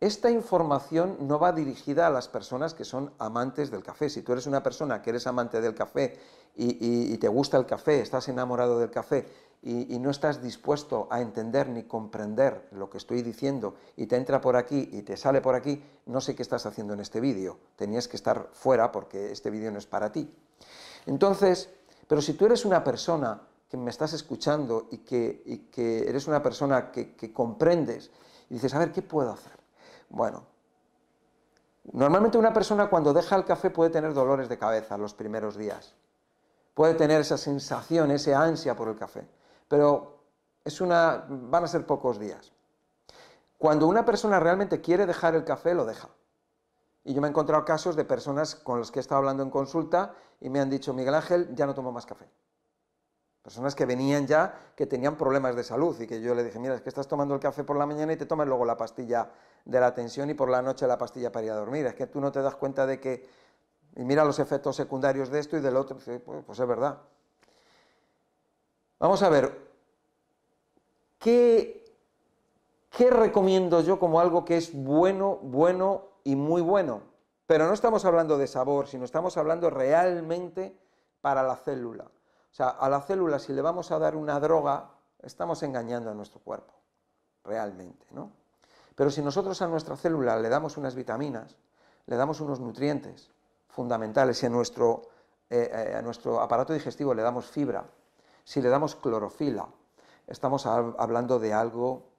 Esta 0.00 0.30
información 0.30 1.18
no 1.20 1.38
va 1.38 1.52
dirigida 1.52 2.06
a 2.06 2.10
las 2.10 2.26
personas 2.26 2.72
que 2.72 2.86
son 2.86 3.12
amantes 3.18 3.70
del 3.70 3.82
café. 3.82 4.08
Si 4.08 4.22
tú 4.22 4.32
eres 4.32 4.46
una 4.46 4.62
persona 4.62 5.02
que 5.02 5.10
eres 5.10 5.26
amante 5.26 5.60
del 5.60 5.74
café 5.74 6.18
y, 6.56 7.16
te 7.18 7.28
gusta 7.28 7.58
el 7.58 7.66
café, 7.66 8.00
estás 8.00 8.28
enamorado 8.28 8.78
del 8.78 8.90
café 8.90 9.28
y, 9.62 9.98
no 9.98 10.10
estás 10.10 10.42
dispuesto 10.42 11.06
a 11.10 11.20
entender 11.20 11.68
ni 11.68 11.82
comprender 11.82 12.68
lo 12.72 12.88
que 12.88 12.96
estoy 12.96 13.22
diciendo 13.22 13.74
y 13.96 14.06
te 14.06 14.16
entra 14.16 14.40
por 14.40 14.56
aquí 14.56 14.88
y 14.92 15.02
te 15.02 15.18
sale 15.18 15.42
por 15.42 15.54
aquí, 15.54 15.84
no 16.06 16.20
sé 16.22 16.34
qué 16.34 16.42
estás 16.42 16.64
haciendo 16.64 16.94
en 16.94 17.00
este 17.00 17.20
vídeo. 17.20 17.58
Tenías 17.76 18.08
que 18.08 18.16
estar 18.16 18.48
fuera 18.52 18.90
porque 18.90 19.30
este 19.32 19.50
vídeo 19.50 19.70
no 19.70 19.78
es 19.78 19.86
para 19.86 20.12
ti. 20.12 20.34
Entonces, 21.04 21.68
pero 22.08 22.22
si 22.22 22.32
tú 22.34 22.46
eres 22.46 22.64
una 22.64 22.82
persona 22.82 23.42
que 23.68 23.76
me 23.76 23.90
estás 23.90 24.14
escuchando 24.14 24.88
y 24.90 24.98
que, 24.98 26.04
eres 26.08 26.26
una 26.26 26.42
persona 26.42 26.90
que, 26.90 27.14
que 27.14 27.32
comprendes 27.32 28.10
y 28.48 28.54
dices, 28.54 28.72
a 28.74 28.78
ver, 28.78 28.92
¿qué 28.92 29.02
puedo 29.02 29.30
hacer? 29.30 29.52
Bueno, 30.08 30.44
normalmente 31.92 32.38
una 32.38 32.54
persona 32.54 32.88
cuando 32.88 33.12
deja 33.12 33.36
el 33.36 33.44
café 33.44 33.68
puede 33.68 33.90
tener 33.90 34.14
dolores 34.14 34.48
de 34.48 34.58
cabeza 34.58 34.96
los 34.96 35.12
primeros 35.12 35.58
días. 35.58 35.94
Puede 36.72 36.94
tener 36.94 37.20
esa 37.20 37.36
sensación, 37.36 38.10
esa 38.10 38.42
ansia 38.42 38.74
por 38.74 38.88
el 38.88 38.96
café. 38.96 39.26
Pero 39.70 40.24
es 40.64 40.80
una, 40.80 41.26
van 41.28 41.62
a 41.62 41.68
ser 41.68 41.86
pocos 41.86 42.18
días. 42.18 42.52
Cuando 43.56 43.86
una 43.86 44.04
persona 44.04 44.40
realmente 44.40 44.80
quiere 44.80 45.06
dejar 45.06 45.36
el 45.36 45.44
café, 45.44 45.74
lo 45.74 45.84
deja. 45.84 46.08
Y 47.04 47.14
yo 47.14 47.20
me 47.20 47.28
he 47.28 47.30
encontrado 47.30 47.64
casos 47.64 47.94
de 47.94 48.04
personas 48.04 48.56
con 48.56 48.80
las 48.80 48.90
que 48.90 48.98
he 48.98 49.00
estado 49.00 49.20
hablando 49.20 49.44
en 49.44 49.50
consulta 49.50 50.12
y 50.40 50.50
me 50.50 50.58
han 50.58 50.70
dicho, 50.70 50.92
Miguel 50.92 51.14
Ángel, 51.14 51.54
ya 51.54 51.66
no 51.66 51.74
tomo 51.74 51.92
más 51.92 52.04
café. 52.04 52.28
Personas 53.42 53.76
que 53.76 53.86
venían 53.86 54.26
ya, 54.26 54.72
que 54.74 54.86
tenían 54.86 55.16
problemas 55.16 55.54
de 55.54 55.62
salud 55.62 55.98
y 56.00 56.08
que 56.08 56.20
yo 56.20 56.34
le 56.34 56.42
dije, 56.42 56.58
mira, 56.58 56.74
es 56.74 56.80
que 56.80 56.88
estás 56.88 57.06
tomando 57.06 57.34
el 57.34 57.40
café 57.40 57.62
por 57.62 57.76
la 57.76 57.86
mañana 57.86 58.12
y 58.12 58.16
te 58.16 58.26
tomas 58.26 58.48
luego 58.48 58.64
la 58.64 58.76
pastilla 58.76 59.30
de 59.64 59.78
la 59.78 59.94
tensión 59.94 60.30
y 60.30 60.34
por 60.34 60.50
la 60.50 60.62
noche 60.62 60.84
la 60.88 60.98
pastilla 60.98 61.30
para 61.30 61.46
ir 61.46 61.52
a 61.52 61.54
dormir. 61.54 61.86
Es 61.86 61.94
que 61.94 62.08
tú 62.08 62.20
no 62.20 62.32
te 62.32 62.42
das 62.42 62.56
cuenta 62.56 62.86
de 62.86 62.98
que, 62.98 63.28
y 63.94 64.04
mira 64.04 64.24
los 64.24 64.40
efectos 64.40 64.74
secundarios 64.74 65.30
de 65.30 65.38
esto 65.38 65.56
y 65.56 65.60
del 65.60 65.76
otro, 65.76 65.96
pues, 65.96 66.20
pues 66.44 66.58
es 66.58 66.66
verdad. 66.66 66.98
Vamos 69.00 69.22
a 69.22 69.30
ver, 69.30 69.58
¿qué, 71.18 71.90
¿qué 72.90 73.10
recomiendo 73.10 73.80
yo 73.80 73.98
como 73.98 74.20
algo 74.20 74.44
que 74.44 74.58
es 74.58 74.74
bueno, 74.74 75.38
bueno 75.42 76.10
y 76.22 76.36
muy 76.36 76.60
bueno. 76.60 77.00
Pero 77.46 77.66
no 77.66 77.72
estamos 77.72 78.04
hablando 78.04 78.36
de 78.36 78.46
sabor, 78.46 78.86
sino 78.86 79.06
estamos 79.06 79.38
hablando 79.38 79.70
realmente 79.70 80.78
para 81.22 81.42
la 81.42 81.56
célula. 81.56 82.04
O 82.04 82.54
sea, 82.54 82.68
a 82.68 82.90
la 82.90 83.00
célula 83.00 83.38
si 83.38 83.54
le 83.54 83.62
vamos 83.62 83.90
a 83.90 83.98
dar 83.98 84.14
una 84.14 84.38
droga, 84.38 84.90
estamos 85.22 85.62
engañando 85.62 86.10
a 86.10 86.14
nuestro 86.14 86.40
cuerpo, 86.40 86.74
realmente, 87.42 88.06
¿no? 88.10 88.30
Pero 88.94 89.10
si 89.10 89.22
nosotros 89.22 89.62
a 89.62 89.66
nuestra 89.66 89.96
célula 89.96 90.38
le 90.38 90.50
damos 90.50 90.76
unas 90.76 90.94
vitaminas, 90.94 91.56
le 92.04 92.16
damos 92.16 92.40
unos 92.40 92.60
nutrientes 92.60 93.30
fundamentales 93.68 94.42
y 94.42 94.46
a 94.46 94.50
nuestro, 94.50 95.02
eh, 95.48 95.70
eh, 95.72 95.94
a 95.96 96.02
nuestro 96.02 96.40
aparato 96.40 96.74
digestivo 96.74 97.14
le 97.14 97.22
damos 97.22 97.46
fibra, 97.46 97.84
si 98.44 98.60
le 98.60 98.68
damos 98.68 98.96
clorofila, 98.96 99.68
estamos 100.26 100.66
hablando 100.66 101.38
de 101.38 101.52
algo 101.52 102.10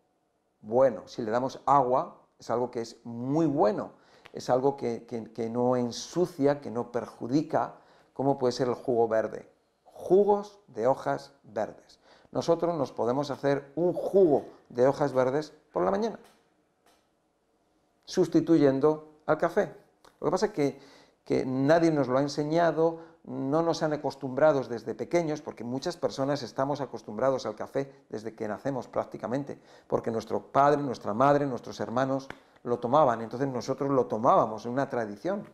bueno. 0.62 1.08
Si 1.08 1.22
le 1.22 1.32
damos 1.32 1.62
agua, 1.66 2.18
es 2.40 2.50
algo 2.50 2.72
que 2.72 2.82
es 2.82 2.98
muy 3.04 3.46
bueno, 3.46 3.92
es 4.34 4.50
algo 4.50 4.78
que, 4.78 5.06
no 5.52 5.76
ensucia, 5.76 6.62
que 6.62 6.72
no 6.72 6.92
perjudica, 6.92 7.76
como 8.14 8.38
puede 8.38 8.54
ser 8.54 8.68
el 8.68 8.76
jugo 8.76 9.08
verde. 9.08 9.50
Jugos 9.84 10.60
de 10.68 10.88
hojas 10.88 11.34
verdes. 11.44 12.00
Nosotros 12.32 12.76
nos 12.78 12.92
podemos 12.92 13.30
hacer 13.30 13.72
un 13.76 13.94
jugo 13.94 14.46
de 14.70 14.88
hojas 14.88 15.14
verdes 15.14 15.54
por 15.74 15.84
la 15.84 15.92
mañana, 15.92 16.18
sustituyendo 18.06 19.10
al 19.26 19.38
café. 19.38 19.74
Lo 20.20 20.28
que 20.28 20.32
pasa 20.32 20.46
es 20.48 20.52
que, 20.54 20.80
que 21.26 21.46
nadie 21.46 21.92
nos 21.92 22.08
lo 22.08 22.18
ha 22.18 22.22
enseñado, 22.22 23.00
no 23.24 23.62
nos 23.62 23.84
han 23.84 23.94
acostumbrado 23.94 24.64
desde 24.64 24.96
pequeños, 24.96 25.42
porque 25.42 25.64
muchas 25.64 25.98
personas 25.98 26.42
estamos 26.42 26.82
acostumbrados 26.82 27.46
al 27.46 27.56
café 27.56 28.06
desde 28.10 28.34
que 28.34 28.48
nacemos 28.48 28.88
prácticamente, 28.88 29.60
porque 29.88 30.12
nuestro 30.12 30.52
padre, 30.52 30.82
nuestra 30.82 31.14
madre, 31.14 31.46
nuestros 31.46 31.80
hermanos 31.80 32.28
lo 32.64 32.80
tomaban, 32.80 33.22
entonces 33.22 33.48
nosotros 33.48 33.90
lo 33.90 34.06
tomábamos, 34.08 34.66
en 34.66 34.72
una 34.72 34.90
tradición. 34.90 35.48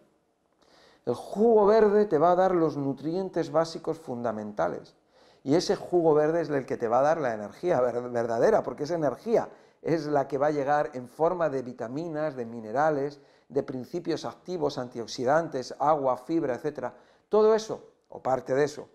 El 1.06 1.15
jugo 1.15 1.65
verde 1.65 2.06
te 2.06 2.17
va 2.17 2.32
a 2.32 2.36
dar 2.36 2.53
los 2.53 2.75
nutrientes 2.75 3.51
básicos 3.51 3.97
fundamentales. 3.97 4.95
Y 5.43 5.56
ese 5.56 5.77
jugo 5.77 6.13
verde 6.13 6.41
es 6.41 6.49
el 6.49 6.65
que 6.65 6.75
te 6.75 6.89
va 6.89 6.99
a 6.99 7.03
dar 7.03 7.21
la 7.21 7.34
energía 7.34 7.80
verdadera, 7.80 8.63
porque 8.63 8.84
esa 8.84 8.95
energía 8.95 9.47
es 9.82 10.06
la 10.08 10.27
que 10.27 10.38
va 10.38 10.47
a 10.47 10.51
llegar 10.51 10.91
en 10.93 11.08
forma 11.08 11.49
de 11.49 11.62
vitaminas, 11.62 12.36
de 12.36 12.45
minerales, 12.45 13.21
de 13.47 13.63
principios 13.63 14.25
activos, 14.25 14.77
antioxidantes, 14.77 15.73
agua, 15.80 16.17
fibra, 16.17 16.56
etc. 16.56 16.91
Todo 17.29 17.53
eso, 17.55 17.83
o 18.09 18.21
parte 18.21 18.53
de 18.53 18.63
eso, 18.63 18.89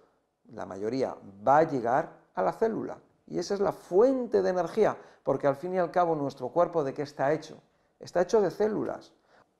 la 0.53 0.67
mayoría, 0.67 1.17
va 1.47 1.59
a 1.59 1.63
llegar 1.65 2.13
a 2.35 2.43
la 2.43 2.53
célula. 2.53 2.99
Y 3.27 3.39
esa 3.39 3.55
es 3.55 3.61
la 3.61 3.73
fuente 3.73 4.43
de 4.43 4.51
energía, 4.51 4.97
porque 5.23 5.47
al 5.47 5.57
fin 5.57 5.75
y 5.75 5.79
al 5.79 5.91
cabo 5.91 6.15
nuestro 6.15 6.49
cuerpo 6.49 6.85
de 6.85 6.95
qué 6.95 7.03
está 7.03 7.33
hecho? 7.33 7.59
Está 8.01 8.23
hecho 8.23 8.41
de 8.41 8.51
células. 8.51 9.13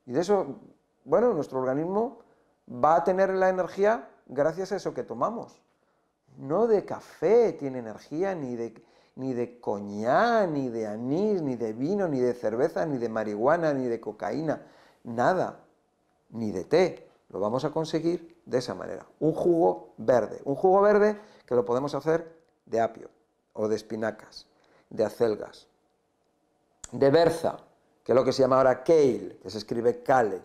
Y 0.05 0.11
de 0.11 0.21
eso, 0.21 0.59
bueno, 1.05 1.33
nuestro 1.33 1.59
organismo 1.59 2.19
va 2.67 2.95
a 2.95 3.03
tener 3.03 3.29
la 3.33 3.49
energía 3.49 4.09
gracias 4.27 4.71
a 4.71 4.75
eso 4.77 4.93
que 4.93 5.03
tomamos. 5.03 5.61
No 6.37 6.67
de 6.67 6.83
café 6.83 7.53
tiene 7.53 7.79
energía, 7.79 8.35
ni 8.35 8.55
de, 8.55 8.83
ni 9.15 9.33
de 9.33 9.59
coñac, 9.59 10.49
ni 10.49 10.69
de 10.69 10.87
anís, 10.87 11.41
ni 11.41 11.55
de 11.55 11.73
vino, 11.73 12.07
ni 12.07 12.19
de 12.19 12.33
cerveza, 12.33 12.85
ni 12.85 12.97
de 12.97 13.09
marihuana, 13.09 13.73
ni 13.73 13.85
de 13.85 14.01
cocaína, 14.01 14.61
nada, 15.03 15.59
ni 16.29 16.51
de 16.51 16.63
té. 16.63 17.09
Lo 17.29 17.39
vamos 17.39 17.65
a 17.65 17.71
conseguir 17.71 18.32
de 18.45 18.57
esa 18.57 18.73
manera. 18.73 19.05
Un 19.19 19.33
jugo 19.33 19.93
verde. 19.97 20.41
Un 20.45 20.55
jugo 20.55 20.81
verde 20.81 21.19
que 21.45 21.55
lo 21.55 21.65
podemos 21.65 21.95
hacer 21.95 22.39
de 22.65 22.79
apio, 22.79 23.09
o 23.53 23.67
de 23.67 23.75
espinacas, 23.75 24.47
de 24.89 25.03
acelgas, 25.03 25.67
de 26.91 27.09
berza, 27.09 27.57
que 28.03 28.11
es 28.11 28.15
lo 28.15 28.23
que 28.23 28.33
se 28.33 28.41
llama 28.41 28.57
ahora 28.57 28.83
kale, 28.83 29.37
que 29.41 29.49
se 29.49 29.57
escribe 29.57 30.03
kale, 30.03 30.41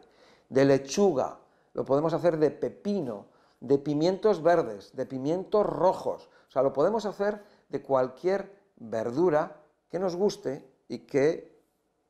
de 0.49 0.65
lechuga, 0.65 1.39
lo 1.75 1.85
podemos 1.85 2.13
hacer 2.13 2.39
de 2.39 2.51
pepino, 2.51 3.27
de 3.61 3.79
pimientos 3.79 4.43
verdes, 4.43 4.95
de 4.95 5.07
pimientos 5.07 5.67
rojos, 5.67 6.29
o 6.49 6.51
sea, 6.51 6.63
lo 6.63 6.73
podemos 6.73 7.05
hacer 7.07 7.43
de 7.69 7.83
cualquier 7.83 8.51
verdura 8.77 9.57
que 9.91 9.99
nos 9.99 10.17
guste 10.17 10.67
y 10.89 11.01
que, 11.01 11.61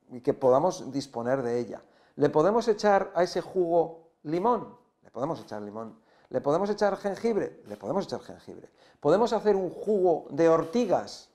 y 0.09 0.21
que 0.21 0.33
podamos 0.33 0.91
disponer 0.91 1.41
de 1.41 1.59
ella. 1.59 1.83
¿Le 2.15 2.29
podemos 2.29 2.67
echar 2.67 3.11
a 3.15 3.23
ese 3.23 3.41
jugo 3.41 4.11
limón? 4.23 4.78
Le 5.09 5.11
podemos 5.11 5.41
echar 5.41 5.61
limón. 5.63 5.99
¿Le 6.29 6.39
podemos 6.39 6.69
echar 6.69 6.95
jengibre? 6.97 7.63
Le 7.65 7.75
podemos 7.75 8.05
echar 8.05 8.21
jengibre. 8.21 8.69
¿Podemos 8.99 9.33
hacer 9.33 9.55
un 9.55 9.71
jugo 9.71 10.27
de 10.29 10.47
ortigas? 10.47 11.29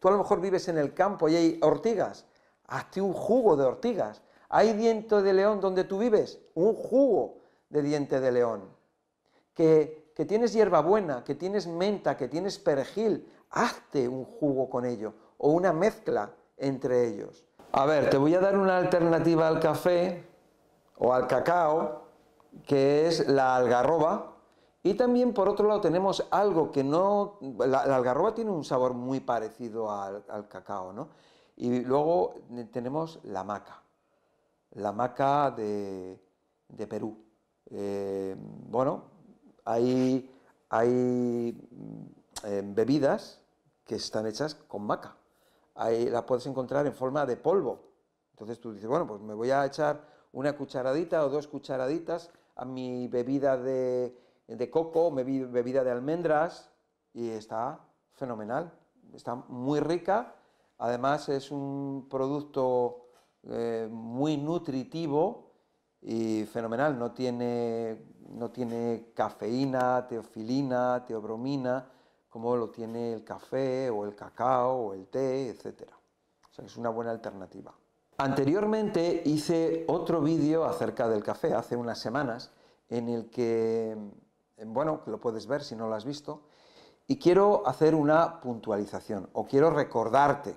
Tú 0.00 0.08
a 0.08 0.10
lo 0.10 0.18
mejor 0.18 0.40
vives 0.40 0.66
en 0.66 0.78
el 0.78 0.92
campo 0.92 1.28
y 1.28 1.36
hay 1.36 1.60
ortigas 1.62 2.26
hazte 2.70 3.00
un 3.00 3.12
jugo 3.12 3.56
de 3.56 3.64
ortigas. 3.64 4.22
¿Hay 4.48 4.72
diente 4.72 5.20
de 5.22 5.32
león 5.32 5.60
donde 5.60 5.84
tú 5.84 5.98
vives? 5.98 6.40
Un 6.54 6.74
jugo 6.74 7.38
de 7.68 7.82
diente 7.82 8.20
de 8.20 8.32
león. 8.32 8.62
Que, 9.54 10.12
que 10.16 10.24
tienes 10.24 10.52
hierbabuena, 10.52 11.22
que 11.22 11.34
tienes 11.34 11.66
menta, 11.66 12.16
que 12.16 12.28
tienes 12.28 12.58
perejil, 12.58 13.30
hazte 13.50 14.08
un 14.08 14.24
jugo 14.24 14.70
con 14.70 14.84
ello 14.86 15.12
o 15.38 15.50
una 15.50 15.72
mezcla 15.72 16.30
entre 16.56 17.08
ellos. 17.08 17.44
A 17.72 17.86
ver, 17.86 18.10
te 18.10 18.16
voy 18.16 18.34
a 18.34 18.40
dar 18.40 18.56
una 18.56 18.78
alternativa 18.78 19.46
al 19.46 19.60
café 19.60 20.24
o 20.98 21.12
al 21.12 21.26
cacao, 21.26 22.02
que 22.66 23.06
es 23.06 23.28
la 23.28 23.56
algarroba. 23.56 24.36
Y 24.82 24.94
también 24.94 25.34
por 25.34 25.48
otro 25.48 25.68
lado 25.68 25.80
tenemos 25.80 26.26
algo 26.30 26.70
que 26.70 26.82
no... 26.82 27.38
La, 27.58 27.80
algarroba 27.80 28.34
tiene 28.34 28.50
un 28.50 28.64
sabor 28.64 28.94
muy 28.94 29.20
parecido 29.20 29.90
al, 29.90 30.48
cacao, 30.48 30.92
¿no? 30.92 31.08
Y 31.56 31.80
luego 31.80 32.34
tenemos 32.72 33.20
la 33.24 33.44
maca, 33.44 33.82
la 34.70 34.92
maca 34.92 35.50
de, 35.50 36.18
Perú. 36.88 37.18
Eh, 37.66 38.34
bueno, 38.38 39.04
hay, 39.66 40.34
hay 40.70 41.68
eh, 42.44 42.62
bebidas 42.64 43.42
que 43.84 43.96
están 43.96 44.26
hechas 44.26 44.54
con 44.54 44.86
maca. 44.86 45.16
Ahí 45.74 46.08
la 46.08 46.24
puedes 46.24 46.46
encontrar 46.46 46.86
en 46.86 46.94
forma 46.94 47.26
de 47.26 47.36
polvo. 47.36 47.90
Entonces 48.32 48.58
tú 48.58 48.72
dices, 48.72 48.88
bueno, 48.88 49.06
pues 49.06 49.20
me 49.20 49.34
voy 49.34 49.50
a 49.50 49.66
echar 49.66 50.00
una 50.32 50.56
cucharadita 50.56 51.24
o 51.24 51.28
dos 51.28 51.46
cucharaditas 51.46 52.30
a 52.60 52.64
mi 52.66 53.08
bebida 53.08 53.56
de, 53.56 54.14
coco, 54.70 55.10
bebida 55.10 55.82
de 55.82 55.90
almendras, 55.90 56.70
y 57.14 57.30
está 57.30 57.80
fenomenal. 58.12 58.70
Está 59.14 59.34
muy 59.34 59.80
rica, 59.80 60.34
además 60.76 61.30
es 61.30 61.50
un 61.50 62.06
producto 62.10 63.06
eh, 63.44 63.88
muy 63.90 64.36
nutritivo 64.36 65.52
y 66.02 66.44
fenomenal, 66.44 66.98
no 66.98 67.12
tiene, 67.12 68.04
no 68.28 68.50
tiene 68.50 69.10
cafeína, 69.14 70.06
teofilina, 70.06 71.04
teobromina, 71.06 71.90
como 72.28 72.56
lo 72.56 72.68
tiene 72.68 73.14
el 73.14 73.24
café 73.24 73.88
o 73.88 74.04
el 74.04 74.14
cacao 74.14 74.88
o 74.88 74.94
el 74.94 75.08
té, 75.08 75.48
etc. 75.48 75.90
O 76.50 76.52
sea, 76.52 76.66
es 76.66 76.76
una 76.76 76.90
buena 76.90 77.10
alternativa. 77.10 77.74
Anteriormente 78.20 79.22
hice 79.24 79.86
otro 79.88 80.20
vídeo 80.20 80.66
acerca 80.66 81.08
del 81.08 81.22
café, 81.22 81.54
hace 81.54 81.74
unas 81.74 81.98
semanas, 81.98 82.50
en 82.90 83.08
el 83.08 83.30
que, 83.30 83.96
bueno, 84.66 85.00
lo 85.06 85.18
puedes 85.18 85.46
ver 85.46 85.64
si 85.64 85.74
no 85.74 85.88
lo 85.88 85.94
has 85.94 86.04
visto, 86.04 86.42
y 87.06 87.18
quiero 87.18 87.66
hacer 87.66 87.94
una 87.94 88.42
puntualización, 88.42 89.30
o 89.32 89.46
quiero 89.46 89.70
recordarte, 89.70 90.54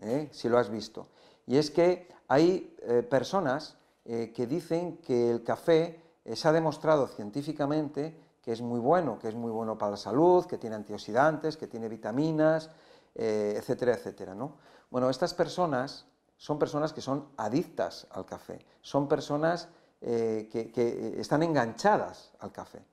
¿eh? 0.00 0.28
si 0.32 0.48
lo 0.48 0.58
has 0.58 0.70
visto. 0.70 1.06
Y 1.46 1.56
es 1.56 1.70
que 1.70 2.08
hay 2.26 2.76
eh, 2.82 3.04
personas 3.04 3.76
eh, 4.04 4.32
que 4.34 4.48
dicen 4.48 4.96
que 4.96 5.30
el 5.30 5.44
café 5.44 6.02
se 6.32 6.48
ha 6.48 6.52
demostrado 6.52 7.06
científicamente 7.06 8.18
que 8.42 8.50
es 8.50 8.60
muy 8.60 8.80
bueno, 8.80 9.20
que 9.20 9.28
es 9.28 9.36
muy 9.36 9.52
bueno 9.52 9.78
para 9.78 9.92
la 9.92 9.96
salud, 9.96 10.46
que 10.46 10.58
tiene 10.58 10.74
antioxidantes, 10.74 11.56
que 11.56 11.68
tiene 11.68 11.88
vitaminas, 11.88 12.70
etcétera, 13.14 13.94
etcétera. 13.94 14.34
¿no? 14.34 14.56
Bueno, 14.90 15.08
estas 15.08 15.32
personas 15.32 16.06
son 16.36 16.58
personas 16.58 16.92
que 16.92 17.00
son 17.00 17.28
adictas 17.36 18.06
al 18.10 18.26
café, 18.26 18.64
son 18.82 19.08
personas 19.08 19.68
eh, 20.06 20.50
que, 20.52 21.18
están 21.18 21.42
enganchadas 21.42 22.32
al 22.40 22.52
café. 22.52 22.84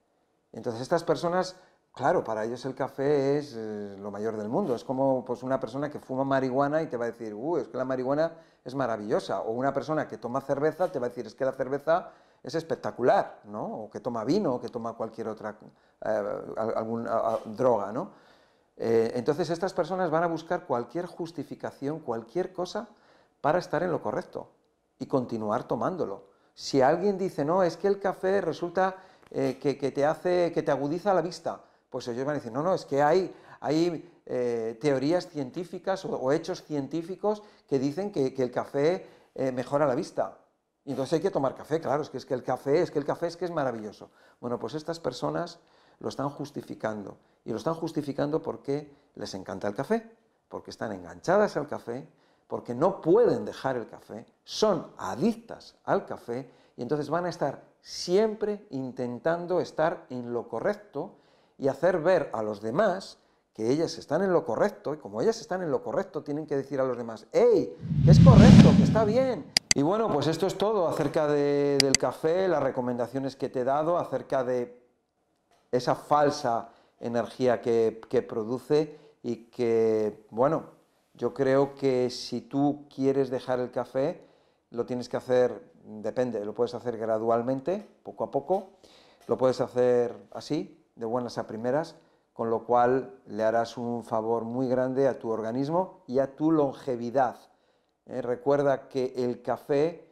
Entonces 0.53 0.81
estas 0.81 1.03
personas, 1.03 1.57
claro, 1.93 2.23
para 2.23 2.45
ellos 2.45 2.63
el 2.63 2.73
café 2.73 3.37
es 3.37 3.53
eh, 3.57 3.97
lo 3.99 4.11
mayor 4.11 4.37
del 4.37 4.47
mundo, 4.47 4.73
es 4.75 4.85
como 4.85 5.25
pues, 5.25 5.43
una 5.43 5.59
persona 5.59 5.89
que 5.89 5.99
fuma 5.99 6.23
marihuana 6.23 6.81
y 6.81 6.87
te 6.87 6.95
va 6.95 7.03
a 7.05 7.11
decir, 7.11 7.35
es 7.59 7.67
que 7.67 7.77
la 7.77 7.83
marihuana 7.83 8.31
es 8.63 8.75
maravillosa, 8.75 9.41
o 9.41 9.51
una 9.51 9.73
persona 9.73 10.07
que 10.07 10.17
toma 10.17 10.39
cerveza 10.39 10.89
te 10.89 10.99
va 10.99 11.07
a 11.07 11.09
decir, 11.09 11.27
es 11.27 11.35
que 11.35 11.43
la 11.43 11.51
cerveza 11.51 12.11
es 12.41 12.55
espectacular, 12.55 13.41
¿no? 13.43 13.65
o 13.65 13.89
que 13.89 13.99
toma 13.99 14.23
vino, 14.23 14.55
o 14.55 14.61
que 14.61 14.69
toma 14.69 14.93
cualquier 14.93 15.27
otra 15.27 15.57
eh, 16.05 16.23
alguna, 16.55 17.39
droga, 17.45 17.91
¿no? 17.91 18.11
entonces 18.77 19.49
estas 19.49 19.73
personas 19.73 20.09
van 20.09 20.23
a 20.23 20.27
buscar 20.27 20.65
cualquier 20.65 21.05
justificación, 21.05 21.99
cualquier 21.99 22.53
cosa 22.53 22.87
para 23.41 23.59
estar 23.59 23.83
en 23.83 23.91
lo 23.91 24.01
correcto 24.01 24.49
y 24.99 25.07
continuar 25.07 25.67
tomándolo. 25.67 26.29
Si 26.53 26.81
alguien 26.81 27.17
dice, 27.17 27.43
no, 27.43 27.63
es 27.63 27.75
que 27.75 27.87
el 27.87 27.99
café 27.99 28.39
resulta 28.39 28.95
eh, 29.31 29.57
que, 29.59 29.91
te 29.91 30.05
hace, 30.05 30.51
que 30.53 30.63
te 30.63 30.71
agudiza 30.71 31.13
la 31.13 31.21
vista, 31.21 31.61
pues 31.89 32.07
ellos 32.07 32.25
van 32.25 32.35
a 32.35 32.39
decir, 32.39 32.51
no, 32.51 32.61
no, 32.61 32.73
es 32.73 32.85
que 32.85 33.01
hay, 33.01 33.33
hay 33.59 34.09
eh, 34.25 34.77
teorías 34.79 35.27
científicas 35.27 36.05
o, 36.05 36.31
hechos 36.31 36.63
científicos 36.63 37.41
que 37.67 37.79
dicen 37.79 38.11
que, 38.11 38.33
el 38.37 38.51
café 38.51 39.07
eh, 39.33 39.51
mejora 39.51 39.85
la 39.85 39.95
vista. 39.95 40.37
Y 40.85 40.91
entonces 40.91 41.13
hay 41.13 41.21
que 41.21 41.31
tomar 41.31 41.55
café, 41.55 41.79
claro, 41.79 42.01
es 42.03 42.09
que, 42.09 42.17
es 42.17 42.25
que 42.25 42.33
el 42.33 42.43
café, 42.43 42.81
es 42.81 42.91
que 42.91 42.99
el 42.99 43.05
café 43.05 43.27
es 43.27 43.37
que 43.37 43.45
es 43.45 43.51
maravilloso. 43.51 44.11
Bueno, 44.39 44.59
pues 44.59 44.73
estas 44.73 44.99
personas 44.99 45.59
lo 45.99 46.09
están 46.09 46.29
justificando. 46.29 47.17
Y 47.45 47.51
lo 47.51 47.57
están 47.57 47.75
justificando 47.75 48.41
porque 48.41 48.91
les 49.15 49.33
encanta 49.33 49.67
el 49.67 49.75
café, 49.75 50.09
porque 50.49 50.71
están 50.71 50.91
enganchadas 50.91 51.55
al 51.57 51.67
café, 51.67 52.07
porque 52.51 52.75
no 52.75 52.99
pueden 52.99 53.45
dejar 53.45 53.77
el 53.77 53.87
café, 53.87 54.25
son 54.43 54.91
adictas 54.97 55.77
al 55.85 56.05
café 56.05 56.51
y 56.75 56.81
entonces 56.81 57.09
van 57.09 57.25
a 57.25 57.29
estar 57.29 57.63
siempre 57.79 58.67
intentando 58.71 59.61
estar 59.61 60.05
en 60.09 60.33
lo 60.33 60.49
correcto 60.49 61.15
y 61.57 61.69
hacer 61.69 62.01
ver 62.01 62.29
a 62.33 62.43
los 62.43 62.61
demás 62.61 63.19
que 63.53 63.71
ellas 63.71 63.97
están 63.97 64.21
en 64.21 64.33
lo 64.33 64.43
correcto 64.43 64.93
y 64.93 64.97
como 64.97 65.21
ellas 65.21 65.39
están 65.39 65.61
en 65.61 65.71
lo 65.71 65.81
correcto 65.81 66.23
tienen 66.23 66.45
que 66.45 66.57
decir 66.57 66.81
a 66.81 66.83
los 66.83 66.97
demás, 66.97 67.25
¡Ey! 67.31 67.73
Que 68.03 68.11
es 68.11 68.19
correcto, 68.19 68.73
que 68.75 68.83
está 68.83 69.05
bien. 69.05 69.45
Y 69.73 69.81
bueno, 69.81 70.11
pues 70.11 70.27
esto 70.27 70.45
es 70.45 70.57
todo 70.57 70.89
acerca 70.89 71.27
del 71.27 71.97
café, 71.97 72.49
las 72.49 72.61
recomendaciones 72.61 73.37
que 73.37 73.47
te 73.47 73.61
he 73.61 73.63
dado, 73.63 73.97
acerca 73.97 74.43
de 74.43 74.77
esa 75.71 75.95
falsa 75.95 76.67
energía 76.99 77.61
que 77.61 78.25
produce 78.27 78.99
y 79.23 79.45
que, 79.45 80.27
bueno, 80.31 80.80
yo 81.13 81.33
creo 81.33 81.75
que 81.75 82.09
si 82.09 82.41
tú 82.41 82.85
quieres 82.93 83.29
dejar 83.29 83.59
el 83.59 83.71
café, 83.71 84.25
lo 84.69 84.85
tienes 84.85 85.09
que 85.09 85.17
hacer, 85.17 85.71
depende, 85.83 86.43
lo 86.45 86.53
puedes 86.53 86.73
hacer 86.73 86.97
gradualmente, 86.97 87.87
poco 88.03 88.23
a 88.23 88.31
poco, 88.31 88.69
lo 89.27 89.37
puedes 89.37 89.61
hacer 89.61 90.15
así, 90.31 90.83
de 90.95 91.05
buenas 91.05 91.37
a 91.37 91.47
primeras, 91.47 91.95
con 92.33 92.49
lo 92.49 92.63
cual 92.63 93.19
le 93.27 93.43
harás 93.43 93.77
un 93.77 94.03
favor 94.03 94.43
muy 94.43 94.67
grande 94.67 95.07
a 95.07 95.19
tu 95.19 95.29
organismo 95.29 96.03
y 96.07 96.19
a 96.19 96.35
tu 96.35 96.51
longevidad. 96.51 97.37
Eh, 98.05 98.21
recuerda 98.21 98.87
que 98.87 99.13
el 99.15 99.41
café, 99.41 100.07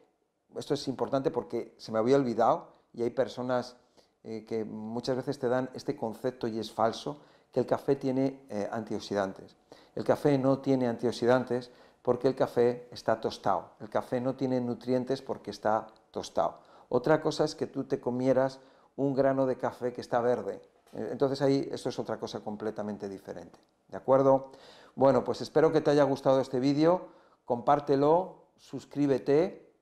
esto 0.58 0.74
es 0.74 0.88
importante 0.88 1.32
porque 1.32 1.74
se 1.78 1.92
me 1.92 2.00
había 2.00 2.18
olvidado 2.18 2.68
y 2.94 3.04
hay 3.04 3.10
personas 3.10 3.78
eh, 4.24 4.44
que 4.46 4.66
muchas 4.66 5.16
veces 5.16 5.40
te 5.40 5.48
dan 5.48 5.70
este 5.74 5.96
concepto 5.96 6.48
y 6.48 6.60
es 6.60 6.72
falso, 6.72 7.22
que 7.52 7.62
el 7.62 7.66
café 7.66 7.96
tiene 7.96 8.42
eh, 8.50 8.68
antioxidantes. 8.72 9.56
El 9.96 10.04
café 10.04 10.38
no 10.38 10.60
tiene 10.60 10.88
antioxidantes 10.88 11.72
porque 12.02 12.28
el 12.28 12.36
café 12.36 12.88
está 12.92 13.20
tostado. 13.20 13.72
El 13.80 13.90
café 13.90 14.22
no 14.22 14.36
tiene 14.36 14.62
nutrientes 14.62 15.22
porque 15.22 15.52
está 15.52 15.88
tostado. 16.12 16.60
Otra 16.90 17.22
cosa 17.22 17.44
es 17.44 17.56
que 17.56 17.68
tú 17.68 17.84
te 17.84 18.00
comieras 18.00 18.60
un 18.96 19.14
grano 19.14 19.46
de 19.46 19.58
café 19.58 19.94
que 19.94 20.02
está 20.02 20.20
verde. 20.22 20.62
Eh, 20.94 21.10
entonces 21.12 21.42
ahí 21.42 21.68
esto 21.72 21.90
es 21.90 22.00
otra 22.00 22.18
cosa 22.18 22.40
completamente 22.40 23.08
diferente. 23.08 23.60
¿De 23.88 23.98
acuerdo? 23.98 24.52
Bueno, 24.96 25.24
pues 25.24 25.42
espero 25.42 25.72
que 25.72 25.82
te 25.82 25.92
haya 25.92 26.04
gustado 26.04 26.42
este 26.42 26.60
vídeo. 26.60 27.10
Compártelo, 27.46 28.48
suscríbete, 28.58 29.74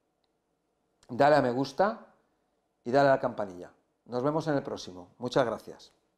dale 1.09 1.35
a 1.35 1.41
me 1.41 1.51
gusta 1.51 2.13
y 2.83 2.91
dale 2.91 3.09
a 3.09 3.13
la 3.13 3.19
campanilla. 3.19 3.71
Nos 4.05 4.23
vemos 4.23 4.47
en 4.47 4.55
el 4.55 4.63
próximo. 4.63 5.09
Muchas 5.17 5.45
gracias. 5.45 5.96